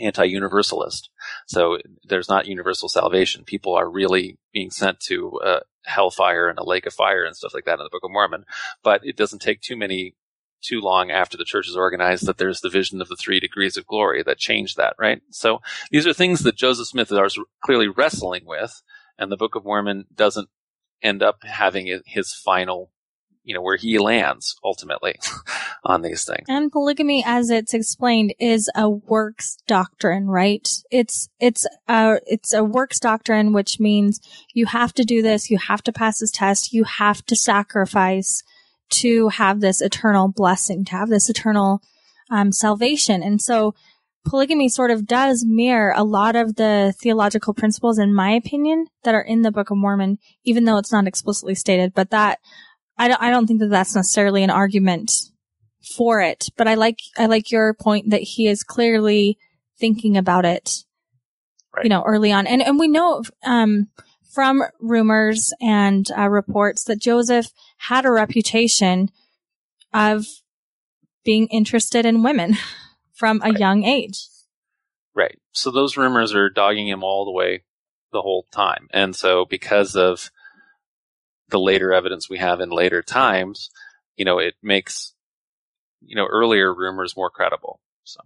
[0.00, 1.10] anti universalist.
[1.46, 3.44] So there's not universal salvation.
[3.44, 7.54] People are really being sent to uh, hellfire and a lake of fire and stuff
[7.54, 8.44] like that in the Book of Mormon.
[8.82, 10.14] But it doesn't take too many
[10.62, 13.76] too long after the church is organized that there's the vision of the three degrees
[13.76, 15.20] of glory that changed that, right?
[15.30, 15.60] So
[15.90, 18.82] these are things that Joseph Smith is clearly wrestling with,
[19.18, 20.48] and the Book of Mormon doesn't
[21.02, 22.90] end up having his final,
[23.42, 25.16] you know, where he lands ultimately
[25.84, 26.46] on these things.
[26.48, 30.68] And polygamy, as it's explained, is a works doctrine, right?
[30.90, 34.20] It's, it's a, it's a works doctrine, which means
[34.54, 38.42] you have to do this, you have to pass this test, you have to sacrifice
[38.92, 41.80] to have this eternal blessing, to have this eternal,
[42.30, 43.22] um, salvation.
[43.22, 43.74] And so
[44.24, 49.14] polygamy sort of does mirror a lot of the theological principles, in my opinion, that
[49.14, 52.38] are in the Book of Mormon, even though it's not explicitly stated, but that,
[52.98, 55.10] I don't, I don't think that that's necessarily an argument
[55.96, 59.36] for it, but I like I like your point that he is clearly
[59.80, 60.84] thinking about it,
[61.74, 61.84] Right.
[61.84, 63.88] you know, early on, and and we know um,
[64.32, 69.10] from rumors and uh, reports that Joseph had a reputation
[69.92, 70.26] of
[71.24, 72.56] being interested in women
[73.14, 73.58] from a Right.
[73.58, 74.26] young age.
[75.14, 75.38] Right.
[75.52, 77.64] So those rumors are dogging him all the way
[78.12, 78.88] the whole time.
[78.92, 80.30] And so because of
[81.50, 83.70] the later evidence we have in later times,
[84.16, 85.14] you know, it makes,
[86.00, 87.80] you know, earlier rumors more credible.
[88.04, 88.20] So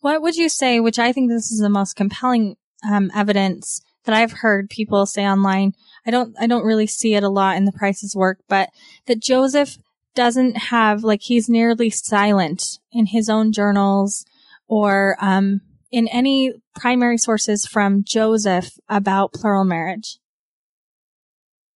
[0.00, 0.78] What would you say?
[0.78, 2.56] Which I think this is the most compelling
[2.88, 5.74] um, evidence that I've heard people say online.
[6.06, 8.70] I don't, I don't really see it a lot in the Price's work, but
[9.06, 9.78] that Joseph
[10.14, 14.24] doesn't have like he's nearly silent in his own journals
[14.68, 20.18] or um, in any primary sources from Joseph about plural marriage.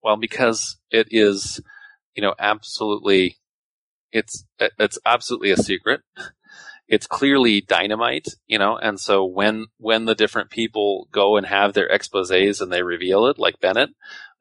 [0.03, 1.61] Well, because it is,
[2.15, 3.37] you know, absolutely,
[4.13, 6.01] it's it's absolutely a secret.
[6.89, 11.73] It's clearly dynamite, you know, and so when when the different people go and have
[11.73, 13.91] their exposés and they reveal it, like Bennett,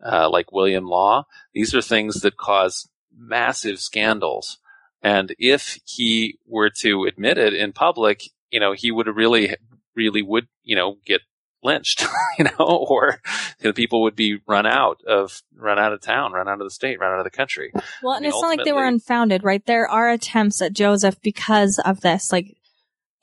[0.06, 4.60] uh, like William Law, these are things that cause massive scandals.
[5.02, 9.56] And if he were to admit it in public, you know, he would really,
[9.96, 11.22] really would, you know, get
[11.66, 12.06] lynched,
[12.38, 13.20] you know, or
[13.60, 16.72] the people would be run out of, run out of town, run out of the
[16.72, 17.72] state, run out of the country.
[18.02, 19.66] Well, I and mean, it's not like they were unfounded, right?
[19.66, 22.56] There are attempts at Joseph because of this, like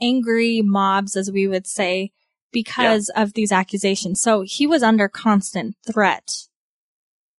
[0.02, 2.12] angry mobs, as we would say,
[2.52, 4.20] because of these accusations.
[4.20, 6.30] So he was under constant threat.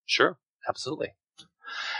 [0.05, 0.37] Sure,
[0.67, 1.13] absolutely.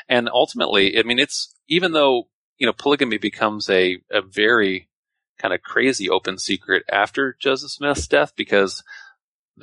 [0.10, 2.28] And ultimately, I mean, it's even though
[2.58, 4.88] you know polygamy becomes a a very
[5.44, 8.82] kind of crazy open secret after Joseph Smith's death, because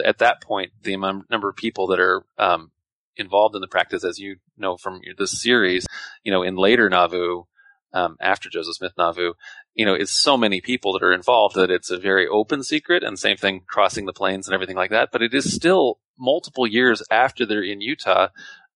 [0.04, 2.70] at that point, the number of people that are um,
[3.16, 5.86] involved in the practice, as you know from this series,
[6.22, 7.44] you know, in later Nauvoo,
[7.92, 9.32] um, after Joseph Smith Nauvoo,
[9.74, 13.02] you know, it's so many people that are involved that it's a very open secret.
[13.02, 15.08] And same thing, crossing the plains and everything like that.
[15.10, 18.28] But it is still multiple years after they're in Utah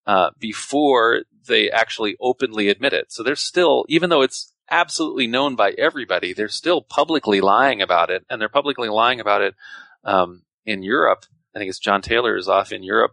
[0.07, 3.11] uh, before they actually openly admit it.
[3.11, 8.09] So they're still, even though it's absolutely known by everybody, they're still publicly lying about
[8.09, 9.55] it, and they're publicly lying about it
[10.03, 11.25] um, in Europe.
[11.55, 13.11] I think it's John Taylor is off in Europe.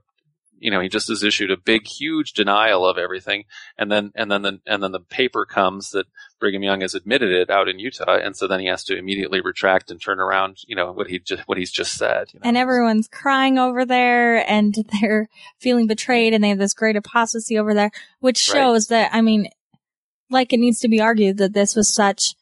[0.58, 3.44] You know, he just has issued a big, huge denial of everything,
[3.76, 6.06] and then and then the, and then the paper comes that
[6.38, 9.40] Brigham Young has admitted it out in Utah, and so then he has to immediately
[9.40, 10.58] retract and turn around.
[10.68, 12.28] You know what he just what he's just said.
[12.32, 12.48] You know?
[12.48, 15.28] And everyone's crying over there and they're
[15.58, 17.90] feeling betrayed and they have this great apostasy over there,
[18.20, 18.60] which Right.
[18.60, 19.48] shows that, I mean,
[20.32, 22.34] like it needs to be argued that this was such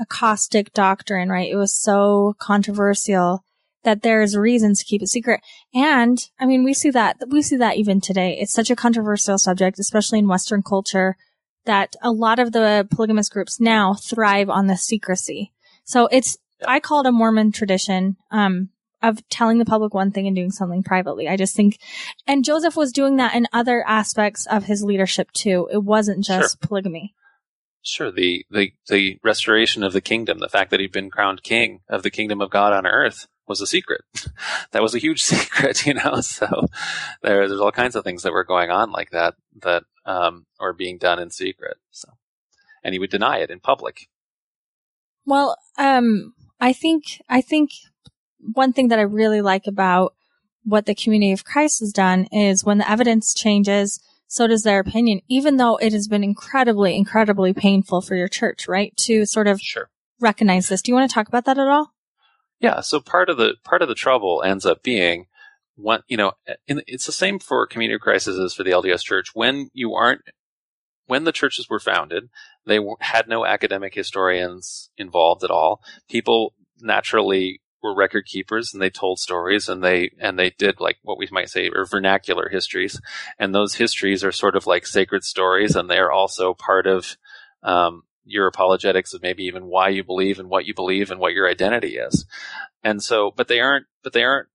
[0.00, 1.50] a caustic doctrine, right?
[1.50, 3.44] It was so controversial
[3.84, 5.40] that there's reasons to keep it secret.
[5.74, 8.38] And I mean, we see that, we see that even today.
[8.40, 11.16] It's such a controversial subject, especially in Western culture,
[11.64, 15.52] that a lot of the polygamous groups now thrive on the secrecy.
[15.84, 18.70] So it's, I call it a Mormon tradition, um,
[19.02, 21.28] of telling the public one thing and doing something privately.
[21.28, 21.78] I just think,
[22.26, 25.68] and Joseph was doing that in other aspects of his leadership too.
[25.72, 27.14] It wasn't just polygamy.
[27.84, 31.80] Sure, the, the the restoration of the kingdom, the fact that he'd been crowned king
[31.88, 34.02] of the kingdom of God on earth was a secret.
[34.70, 36.20] that was a huge secret, you know.
[36.20, 36.68] So
[37.22, 40.72] there, there's all kinds of things that were going on like that that um, are
[40.72, 41.76] being done in secret.
[41.90, 42.08] So,
[42.84, 44.08] and he would deny it in public.
[45.24, 47.70] Well, um, I think, I think
[48.38, 50.14] one thing that I really like about
[50.64, 54.00] what the community of Christ has done is when the evidence changes,
[54.32, 58.66] so does their opinion, even though it has been incredibly, incredibly painful for your church,
[58.66, 58.96] right?
[58.96, 59.90] To sort of Sure.
[60.20, 60.80] recognize this.
[60.80, 61.92] Do you want to talk about that at all?
[62.58, 62.80] Yeah.
[62.80, 65.26] So part of the part of the trouble ends up being
[65.74, 66.00] one.
[66.08, 66.32] You know,
[66.66, 69.32] in, it's the same for community Christ as for the LDS Church.
[69.34, 70.22] When you aren't,
[71.04, 72.30] when the churches were founded,
[72.64, 75.82] they had no academic historians involved at all.
[76.08, 80.98] People naturally were record keepers and they told stories and they and they did like
[81.02, 83.00] what we might say are vernacular histories.
[83.38, 87.16] And those histories are sort of like sacred stories and they're also part of
[87.62, 91.32] um, your apologetics of maybe even why you believe and what you believe and what
[91.32, 92.24] your identity is.
[92.84, 94.48] And so but they aren't but they aren't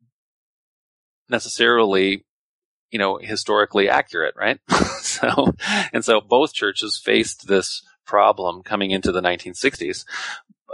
[1.29, 2.25] necessarily
[2.91, 4.59] you know historically accurate right?
[5.07, 5.55] So
[5.93, 10.05] and so both churches faced this problem coming into the 1960s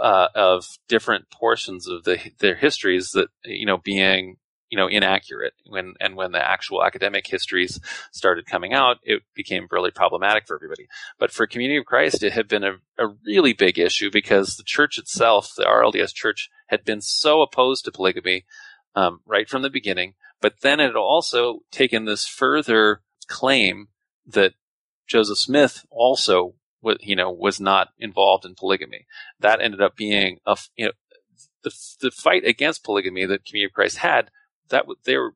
[0.00, 4.36] uh, of different portions of the their histories that you know being
[4.70, 5.54] you know inaccurate.
[5.66, 7.80] When and when the actual academic histories
[8.12, 10.88] started coming out it became really problematic for everybody.
[11.18, 14.64] But for community of christ it had been a, a really big issue because the
[14.64, 18.44] church itself the rlds church had been so opposed to polygamy
[18.96, 20.14] um, right from the beginning.
[20.40, 23.88] But then it had also taken this further claim
[24.26, 24.54] that
[25.06, 26.54] joseph smith also
[27.00, 29.06] you know was not involved in polygamy.
[29.40, 30.92] That ended up being a you know
[31.62, 34.30] the the fight against polygamy that community of christ had
[34.68, 35.34] that they were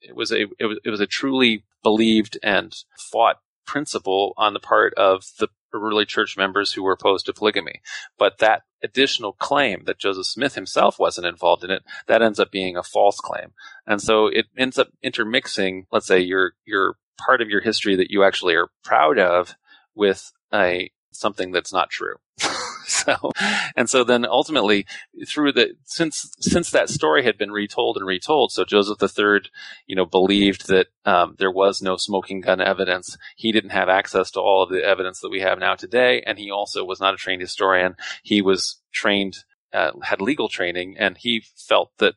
[0.00, 3.36] it was a it was, it was a truly believed and fought
[3.66, 7.80] principle on the part of the early church members who were opposed to polygamy.
[8.18, 12.50] But that additional claim that joseph smith himself wasn't involved in it that ends up
[12.50, 13.52] being a false claim.
[13.86, 18.10] And so it ends up intermixing let's say your your part of your history that
[18.10, 19.54] you actually are proud of
[19.94, 22.16] with a something that's not true.
[22.86, 23.32] So
[23.76, 24.86] and so then ultimately
[25.26, 29.40] through the since since that story had been retold and retold so joseph iii
[29.86, 33.16] you know believed that um, there was no smoking gun evidence.
[33.36, 36.38] He didn't have access to all of the evidence that we have now today and
[36.38, 37.96] he also was not a trained historian.
[38.22, 39.38] He was trained
[39.74, 42.14] uh, had legal training and he felt that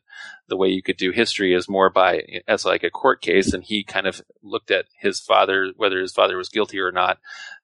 [0.48, 3.64] the way you could do history is more by as like a court case and
[3.64, 7.18] he kind of looked at his father whether his father was guilty or not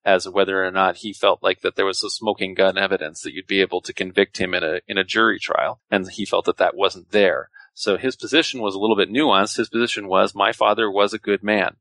[0.05, 3.33] as whether or not he felt like that there was a smoking gun evidence that
[3.33, 6.45] you'd be able to convict him in a in a jury trial and he felt
[6.45, 7.51] that that wasn't there.
[7.75, 9.57] So his position was a little bit nuanced.
[9.57, 11.77] His position was my father was a good man.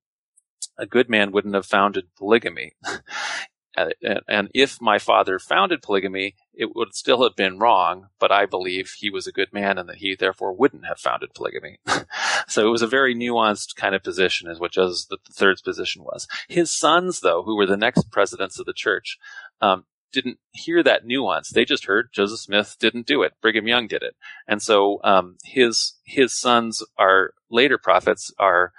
[0.77, 2.73] A good man wouldn't have founded polygamy
[3.75, 8.93] and, if my father founded polygamy, it would still have been wrong, but I believe
[8.97, 11.79] he was a good man and that he therefore wouldn't have founded polygamy.
[12.47, 16.03] so it was a very nuanced kind of position is what Joseph the third's position
[16.03, 16.27] was.
[16.47, 19.17] His sons, though, who were the next presidents of the church,
[19.61, 21.49] um, didn't hear that nuance.
[21.49, 23.33] They just heard Joseph Smith didn't do it.
[23.41, 24.15] Brigham Young did it.
[24.47, 28.71] And so, um, his, his sons are later prophets are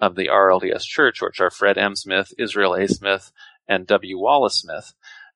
[0.00, 1.94] of the RLDS church, which are Fred M.
[1.94, 2.88] Smith, Israel A.
[2.88, 3.32] Smith,
[3.68, 4.18] and W.
[4.18, 4.94] Wallace Smith.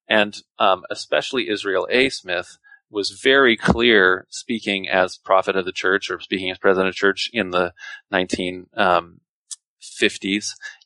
[0.09, 2.09] And, um, especially Israel A.
[2.09, 2.59] Smith
[2.91, 7.31] was very clear speaking as prophet of the church or speaking as president of church
[7.33, 7.73] in the
[8.13, 9.21] 1950s um,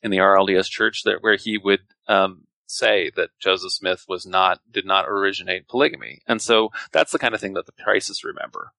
[0.03, 4.61] in the RLDS church that where he would, um, say that Joseph Smith was not,
[4.70, 6.20] did not originate polygamy.
[6.26, 8.72] And so that's the kind of thing that the Prices remember.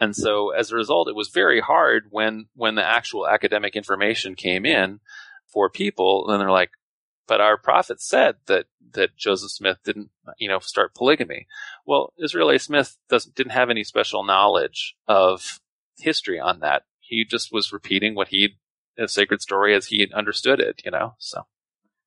[0.00, 4.34] And so as a result, it was very hard when, when the actual academic information
[4.34, 5.00] came in
[5.46, 6.70] for people, and they're like,
[7.26, 11.46] but our prophet said that, that Joseph Smith didn't, you know, start polygamy.
[11.86, 12.58] Well, Israel A.
[12.58, 15.60] Smith doesn't, didn't have any special knowledge of
[15.98, 16.82] history on that.
[17.00, 18.56] He just was repeating what he,
[18.98, 21.42] a sacred story as he understood it, you know, so.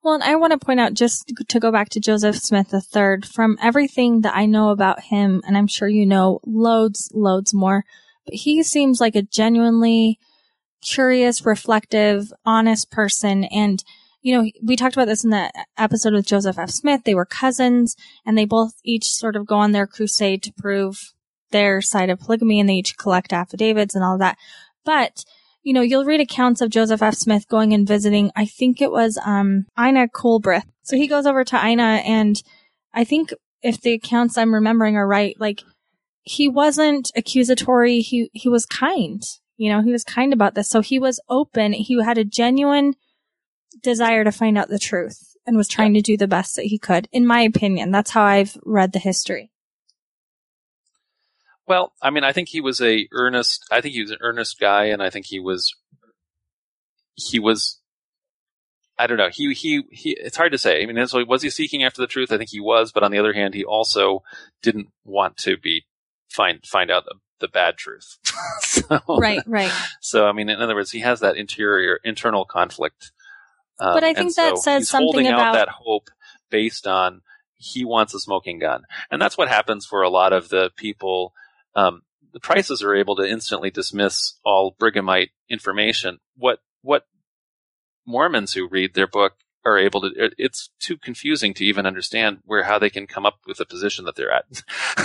[0.04, 3.22] Well, and I want to point out just to go back to Joseph Smith III,
[3.30, 7.84] from everything that I know about him, and I'm sure you know loads, loads more,
[8.26, 10.20] but he seems like a genuinely
[10.82, 13.44] curious, reflective, honest person.
[13.46, 13.84] And,
[14.28, 16.70] you know, we talked about this in the episode with Joseph F.
[16.70, 17.06] Smith.
[17.06, 21.14] They were cousins and they both each sort of go on their crusade to prove
[21.52, 24.38] their side of polygamy and they each collect affidavits and all that.
[24.84, 25.24] But
[25.64, 27.14] you know, you'll read accounts of Joseph F.
[27.14, 30.68] Smith going and visiting, I think it was, um, Ina Coolbrith.
[30.82, 32.44] So he goes over to Ina and
[32.94, 35.64] I think if the accounts I'm remembering are right, like
[36.24, 38.02] he wasn't accusatory.
[38.02, 39.24] He, he was kind.
[39.56, 40.70] You know, he was kind about this.
[40.70, 41.72] So he was open.
[41.72, 42.96] He had a genuine
[43.82, 46.78] desire to find out the truth and was trying to do the best that he
[46.78, 47.08] could.
[47.12, 49.52] In my opinion, that's how I've read the history.
[51.68, 53.66] Well, I mean, I think he was a earnest.
[53.72, 55.76] I think he was an earnest guy, and I think he was.
[57.16, 57.80] He was.
[58.98, 59.30] I don't know.
[59.30, 60.18] He he he.
[60.20, 60.82] It's hard to say.
[60.82, 62.32] I mean, so was he seeking after the truth?
[62.32, 64.24] I think he was, but on the other hand, he also
[64.62, 65.86] didn't want to be
[66.30, 68.18] find find out the, the bad truth.
[68.62, 69.72] so, right, right.
[70.00, 73.12] So I mean, in other words, he has that interior internal conflict.
[73.80, 76.10] Um, but I think that so says something holding about out that hope
[76.50, 77.22] based on
[77.56, 81.34] he wants a smoking gun, and that's what happens for a lot of the people.
[81.76, 82.04] Um,
[82.34, 86.20] the prices are able to instantly dismiss all Brighamite information.
[86.36, 87.06] What what
[88.06, 89.34] Mormons who read their book
[89.66, 93.40] are able to it's too confusing to even understand where how they can come up
[93.46, 94.46] with a position that they're at.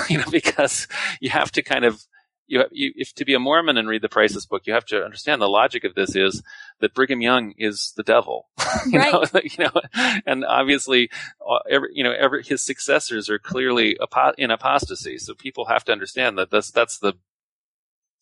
[0.08, 0.88] You know because
[1.20, 2.04] you have to kind of
[2.52, 5.02] you, you, if to be a Mormon and read the Prices book, you have to
[5.02, 6.42] understand the logic of this is
[6.80, 8.48] that Brigham Young is the devil,
[8.86, 9.10] you right.
[9.10, 11.08] know, you know, and obviously,
[11.40, 13.96] uh, every, you know, every, his successors are clearly
[14.36, 15.16] in apostasy.
[15.16, 17.14] So people have to understand that that's, that's the,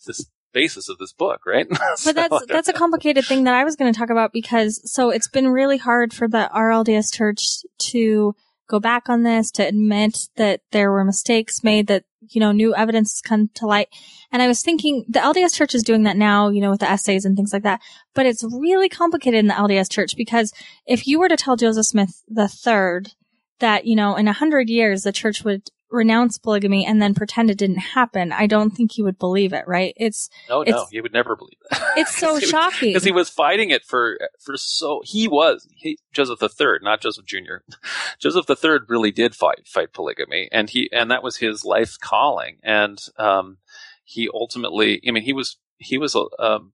[0.07, 1.67] this basis of this book, right?
[1.97, 4.81] so, but that's, that's a complicated thing that I was going to talk about because,
[4.91, 8.37] so it's been really hard for the RLDS church to,
[8.71, 12.75] go back on this, to admit that there were mistakes made, that, you know, new
[12.75, 13.89] evidence has come to light.
[14.31, 16.91] And I was thinking the LDS church is doing that now, you know, with the
[16.91, 17.81] essays and things like that.
[18.15, 20.53] But it's really complicated in the LDS church because
[20.87, 23.15] if you were to tell Joseph Smith the third
[23.59, 27.51] that, you know, in a hundred years the church would renounce polygamy and then pretend
[27.51, 29.95] it didn't happen, I don't think he would believe it, right?
[29.97, 31.81] It's no, it's, no, he would never believe that.
[31.97, 36.39] It's so shocking because he was fighting it for for so he was he, Joseph
[36.39, 37.65] the Third, not Joseph Junior.
[38.19, 41.97] Joseph the Third really did fight fight polygamy, and he and that was his life
[42.01, 43.59] calling, and um,
[44.05, 46.73] he ultimately, I mean, he was he was um,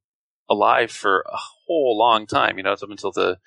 [0.49, 3.39] alive for a whole long time, you know, up until the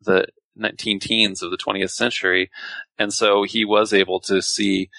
[0.00, 2.50] the 19 teens of the 20th century.
[2.98, 4.90] And so he was able to see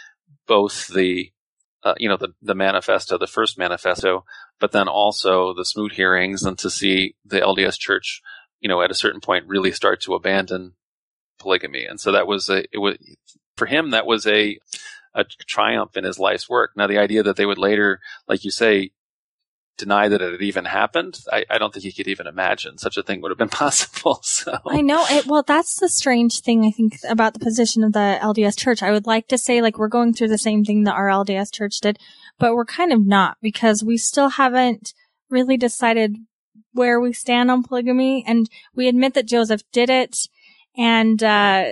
[0.47, 1.31] both the
[1.83, 4.25] uh, you know the the manifesto, the first manifesto,
[4.59, 8.21] but then also the Smoot hearings, and to see the LDS Church,
[8.59, 10.73] you know, at a certain point really start to abandon
[11.39, 12.97] polygamy, and so that was a it was
[13.57, 14.57] for him that was a
[15.13, 16.71] a triumph in his life's work.
[16.75, 18.91] Now the idea that they would later, like you say,
[19.77, 21.19] deny that it had even happened.
[21.31, 24.19] I, I, don't think he could even imagine such a thing would have been possible.
[24.21, 25.25] So I know it.
[25.25, 28.83] Well, that's the strange thing I think about the position of the LDS Church.
[28.83, 31.79] I would like to say like we're going through the same thing that RLDS Church
[31.79, 31.97] did,
[32.39, 34.93] but we're kind of not because we still haven't
[35.29, 36.15] really decided
[36.73, 40.27] where we stand on polygamy, and we admit that Joseph did it,
[40.75, 41.65] and uh,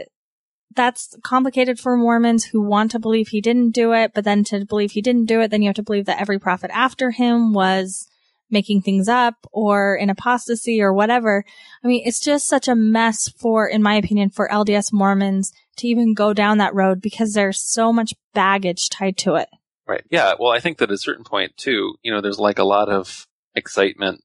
[0.76, 4.66] that's complicated for Mormons who want to believe he didn't do it, but then to
[4.66, 7.54] believe he didn't do it, then you have to believe that every prophet after him
[7.54, 8.08] was
[8.50, 11.46] making things up or in apostasy or whatever.
[11.84, 15.88] I mean, it's just such a mess for, in my opinion, for LDS Mormons to
[15.88, 19.48] even go down that road because there's so much baggage tied to it.
[19.88, 20.04] Right.
[20.10, 20.34] Yeah.
[20.40, 22.90] Well, I think that at a certain point too, you know, there's like a lot
[22.90, 24.22] of excitement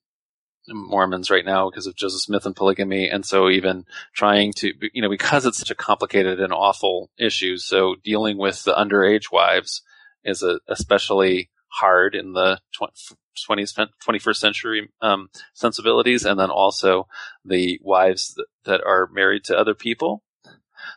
[0.68, 3.08] Mormons right now because of Joseph Smith and polygamy.
[3.08, 7.56] And so even trying to, you know, because it's such a complicated and awful issue.
[7.56, 9.82] So dealing with the underage wives
[10.24, 13.14] is a, especially hard in the 20th,
[13.48, 16.24] 21st century um, sensibilities.
[16.24, 17.06] And then also
[17.44, 20.22] the wives that, are married to other people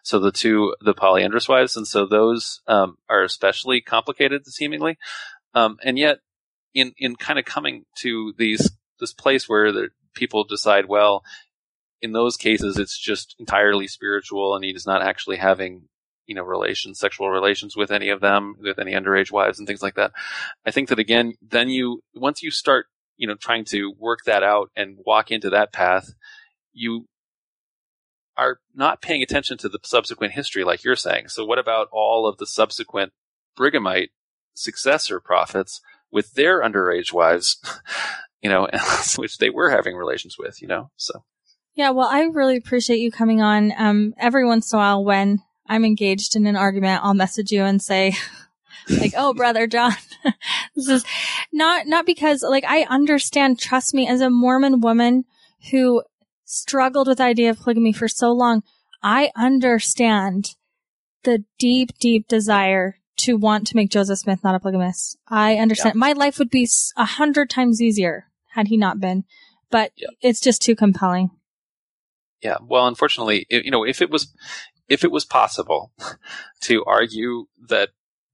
[0.04, 4.98] so the two, the polyandrous wives, and so those um, are especially complicated, seemingly.
[5.54, 6.20] Um, and yet,
[6.74, 11.24] in in kind of coming to these this place where the people decide, well,
[12.02, 15.84] in those cases, it's just entirely spiritual, and he is not actually having
[16.26, 19.82] you know relations, sexual relations with any of them, with any underage wives and things
[19.82, 20.12] like that.
[20.66, 22.86] I think that again, then you once you start
[23.18, 26.14] you know trying to work that out and walk into that path,
[26.72, 27.08] you
[28.38, 31.28] are not paying attention to the subsequent history, like you're saying.
[31.28, 33.12] So, what about all of the subsequent
[33.58, 34.10] Brighamite
[34.54, 35.82] successor prophets
[36.12, 37.58] with their underage wives,
[38.42, 38.68] you know,
[39.18, 40.90] which they were having relations with, you know?
[40.98, 41.24] So,
[41.76, 43.74] yeah, well, I really appreciate you coming on.
[43.78, 47.64] Um, every once in a while, when I'm engaged in an argument, I'll message you
[47.64, 48.16] and say,
[48.90, 49.94] like, oh, brother John,
[50.76, 51.06] this is
[51.52, 55.26] not, not because, like, I understand, trust me, as a Mormon woman
[55.72, 56.04] who
[56.46, 58.64] struggled with the idea of polygamy for so long,
[59.02, 60.56] I understand
[61.24, 65.18] the deep, deep desire to want to make Joseph Smith not a polygamist.
[65.28, 65.96] I understand.
[65.96, 66.00] Yeah.
[66.00, 69.24] My life would be a hundred times easier had he not been,
[69.70, 70.08] but yeah.
[70.22, 71.32] it's just too compelling.
[72.42, 72.58] Yeah.
[72.66, 74.34] Well, unfortunately, you know, if it was,
[74.88, 75.92] if it was possible
[76.62, 77.90] to argue that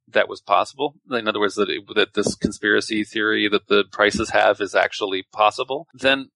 [0.10, 4.30] that was possible, in other words, that it, that this conspiracy theory that the prices
[4.30, 6.30] have is actually possible, then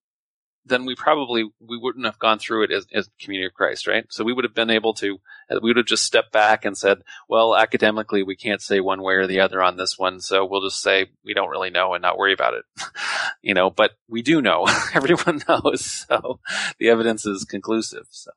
[0.64, 4.04] then we probably we wouldn't have gone through it as, as community of Christ, right?
[4.10, 5.18] So we would have been able to
[5.50, 6.98] uh, we would have just stepped back and said,
[7.28, 10.62] well, academically we can't say one way or the other on this one, so we'll
[10.62, 12.64] just say we don't really know and not worry about it,
[13.42, 13.70] you know.
[13.70, 16.40] But we do know; everyone knows, so
[16.78, 18.06] the evidence is conclusive.
[18.10, 18.30] So.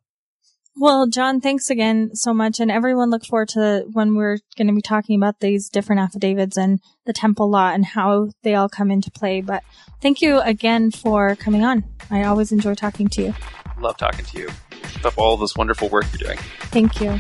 [0.76, 2.60] Well, John, thanks again so much.
[2.60, 6.58] And everyone look forward to when we're going to be talking about these different affidavits
[6.58, 9.42] and the Temple Lot and how they all come into play.
[9.42, 9.64] But
[10.02, 11.84] thank you again for coming on.
[12.10, 13.36] I always enjoy talking to you.
[13.80, 14.50] Love talking to you.
[14.94, 16.40] Keep up all this wonderful work you're doing.
[16.72, 17.20] Thank you.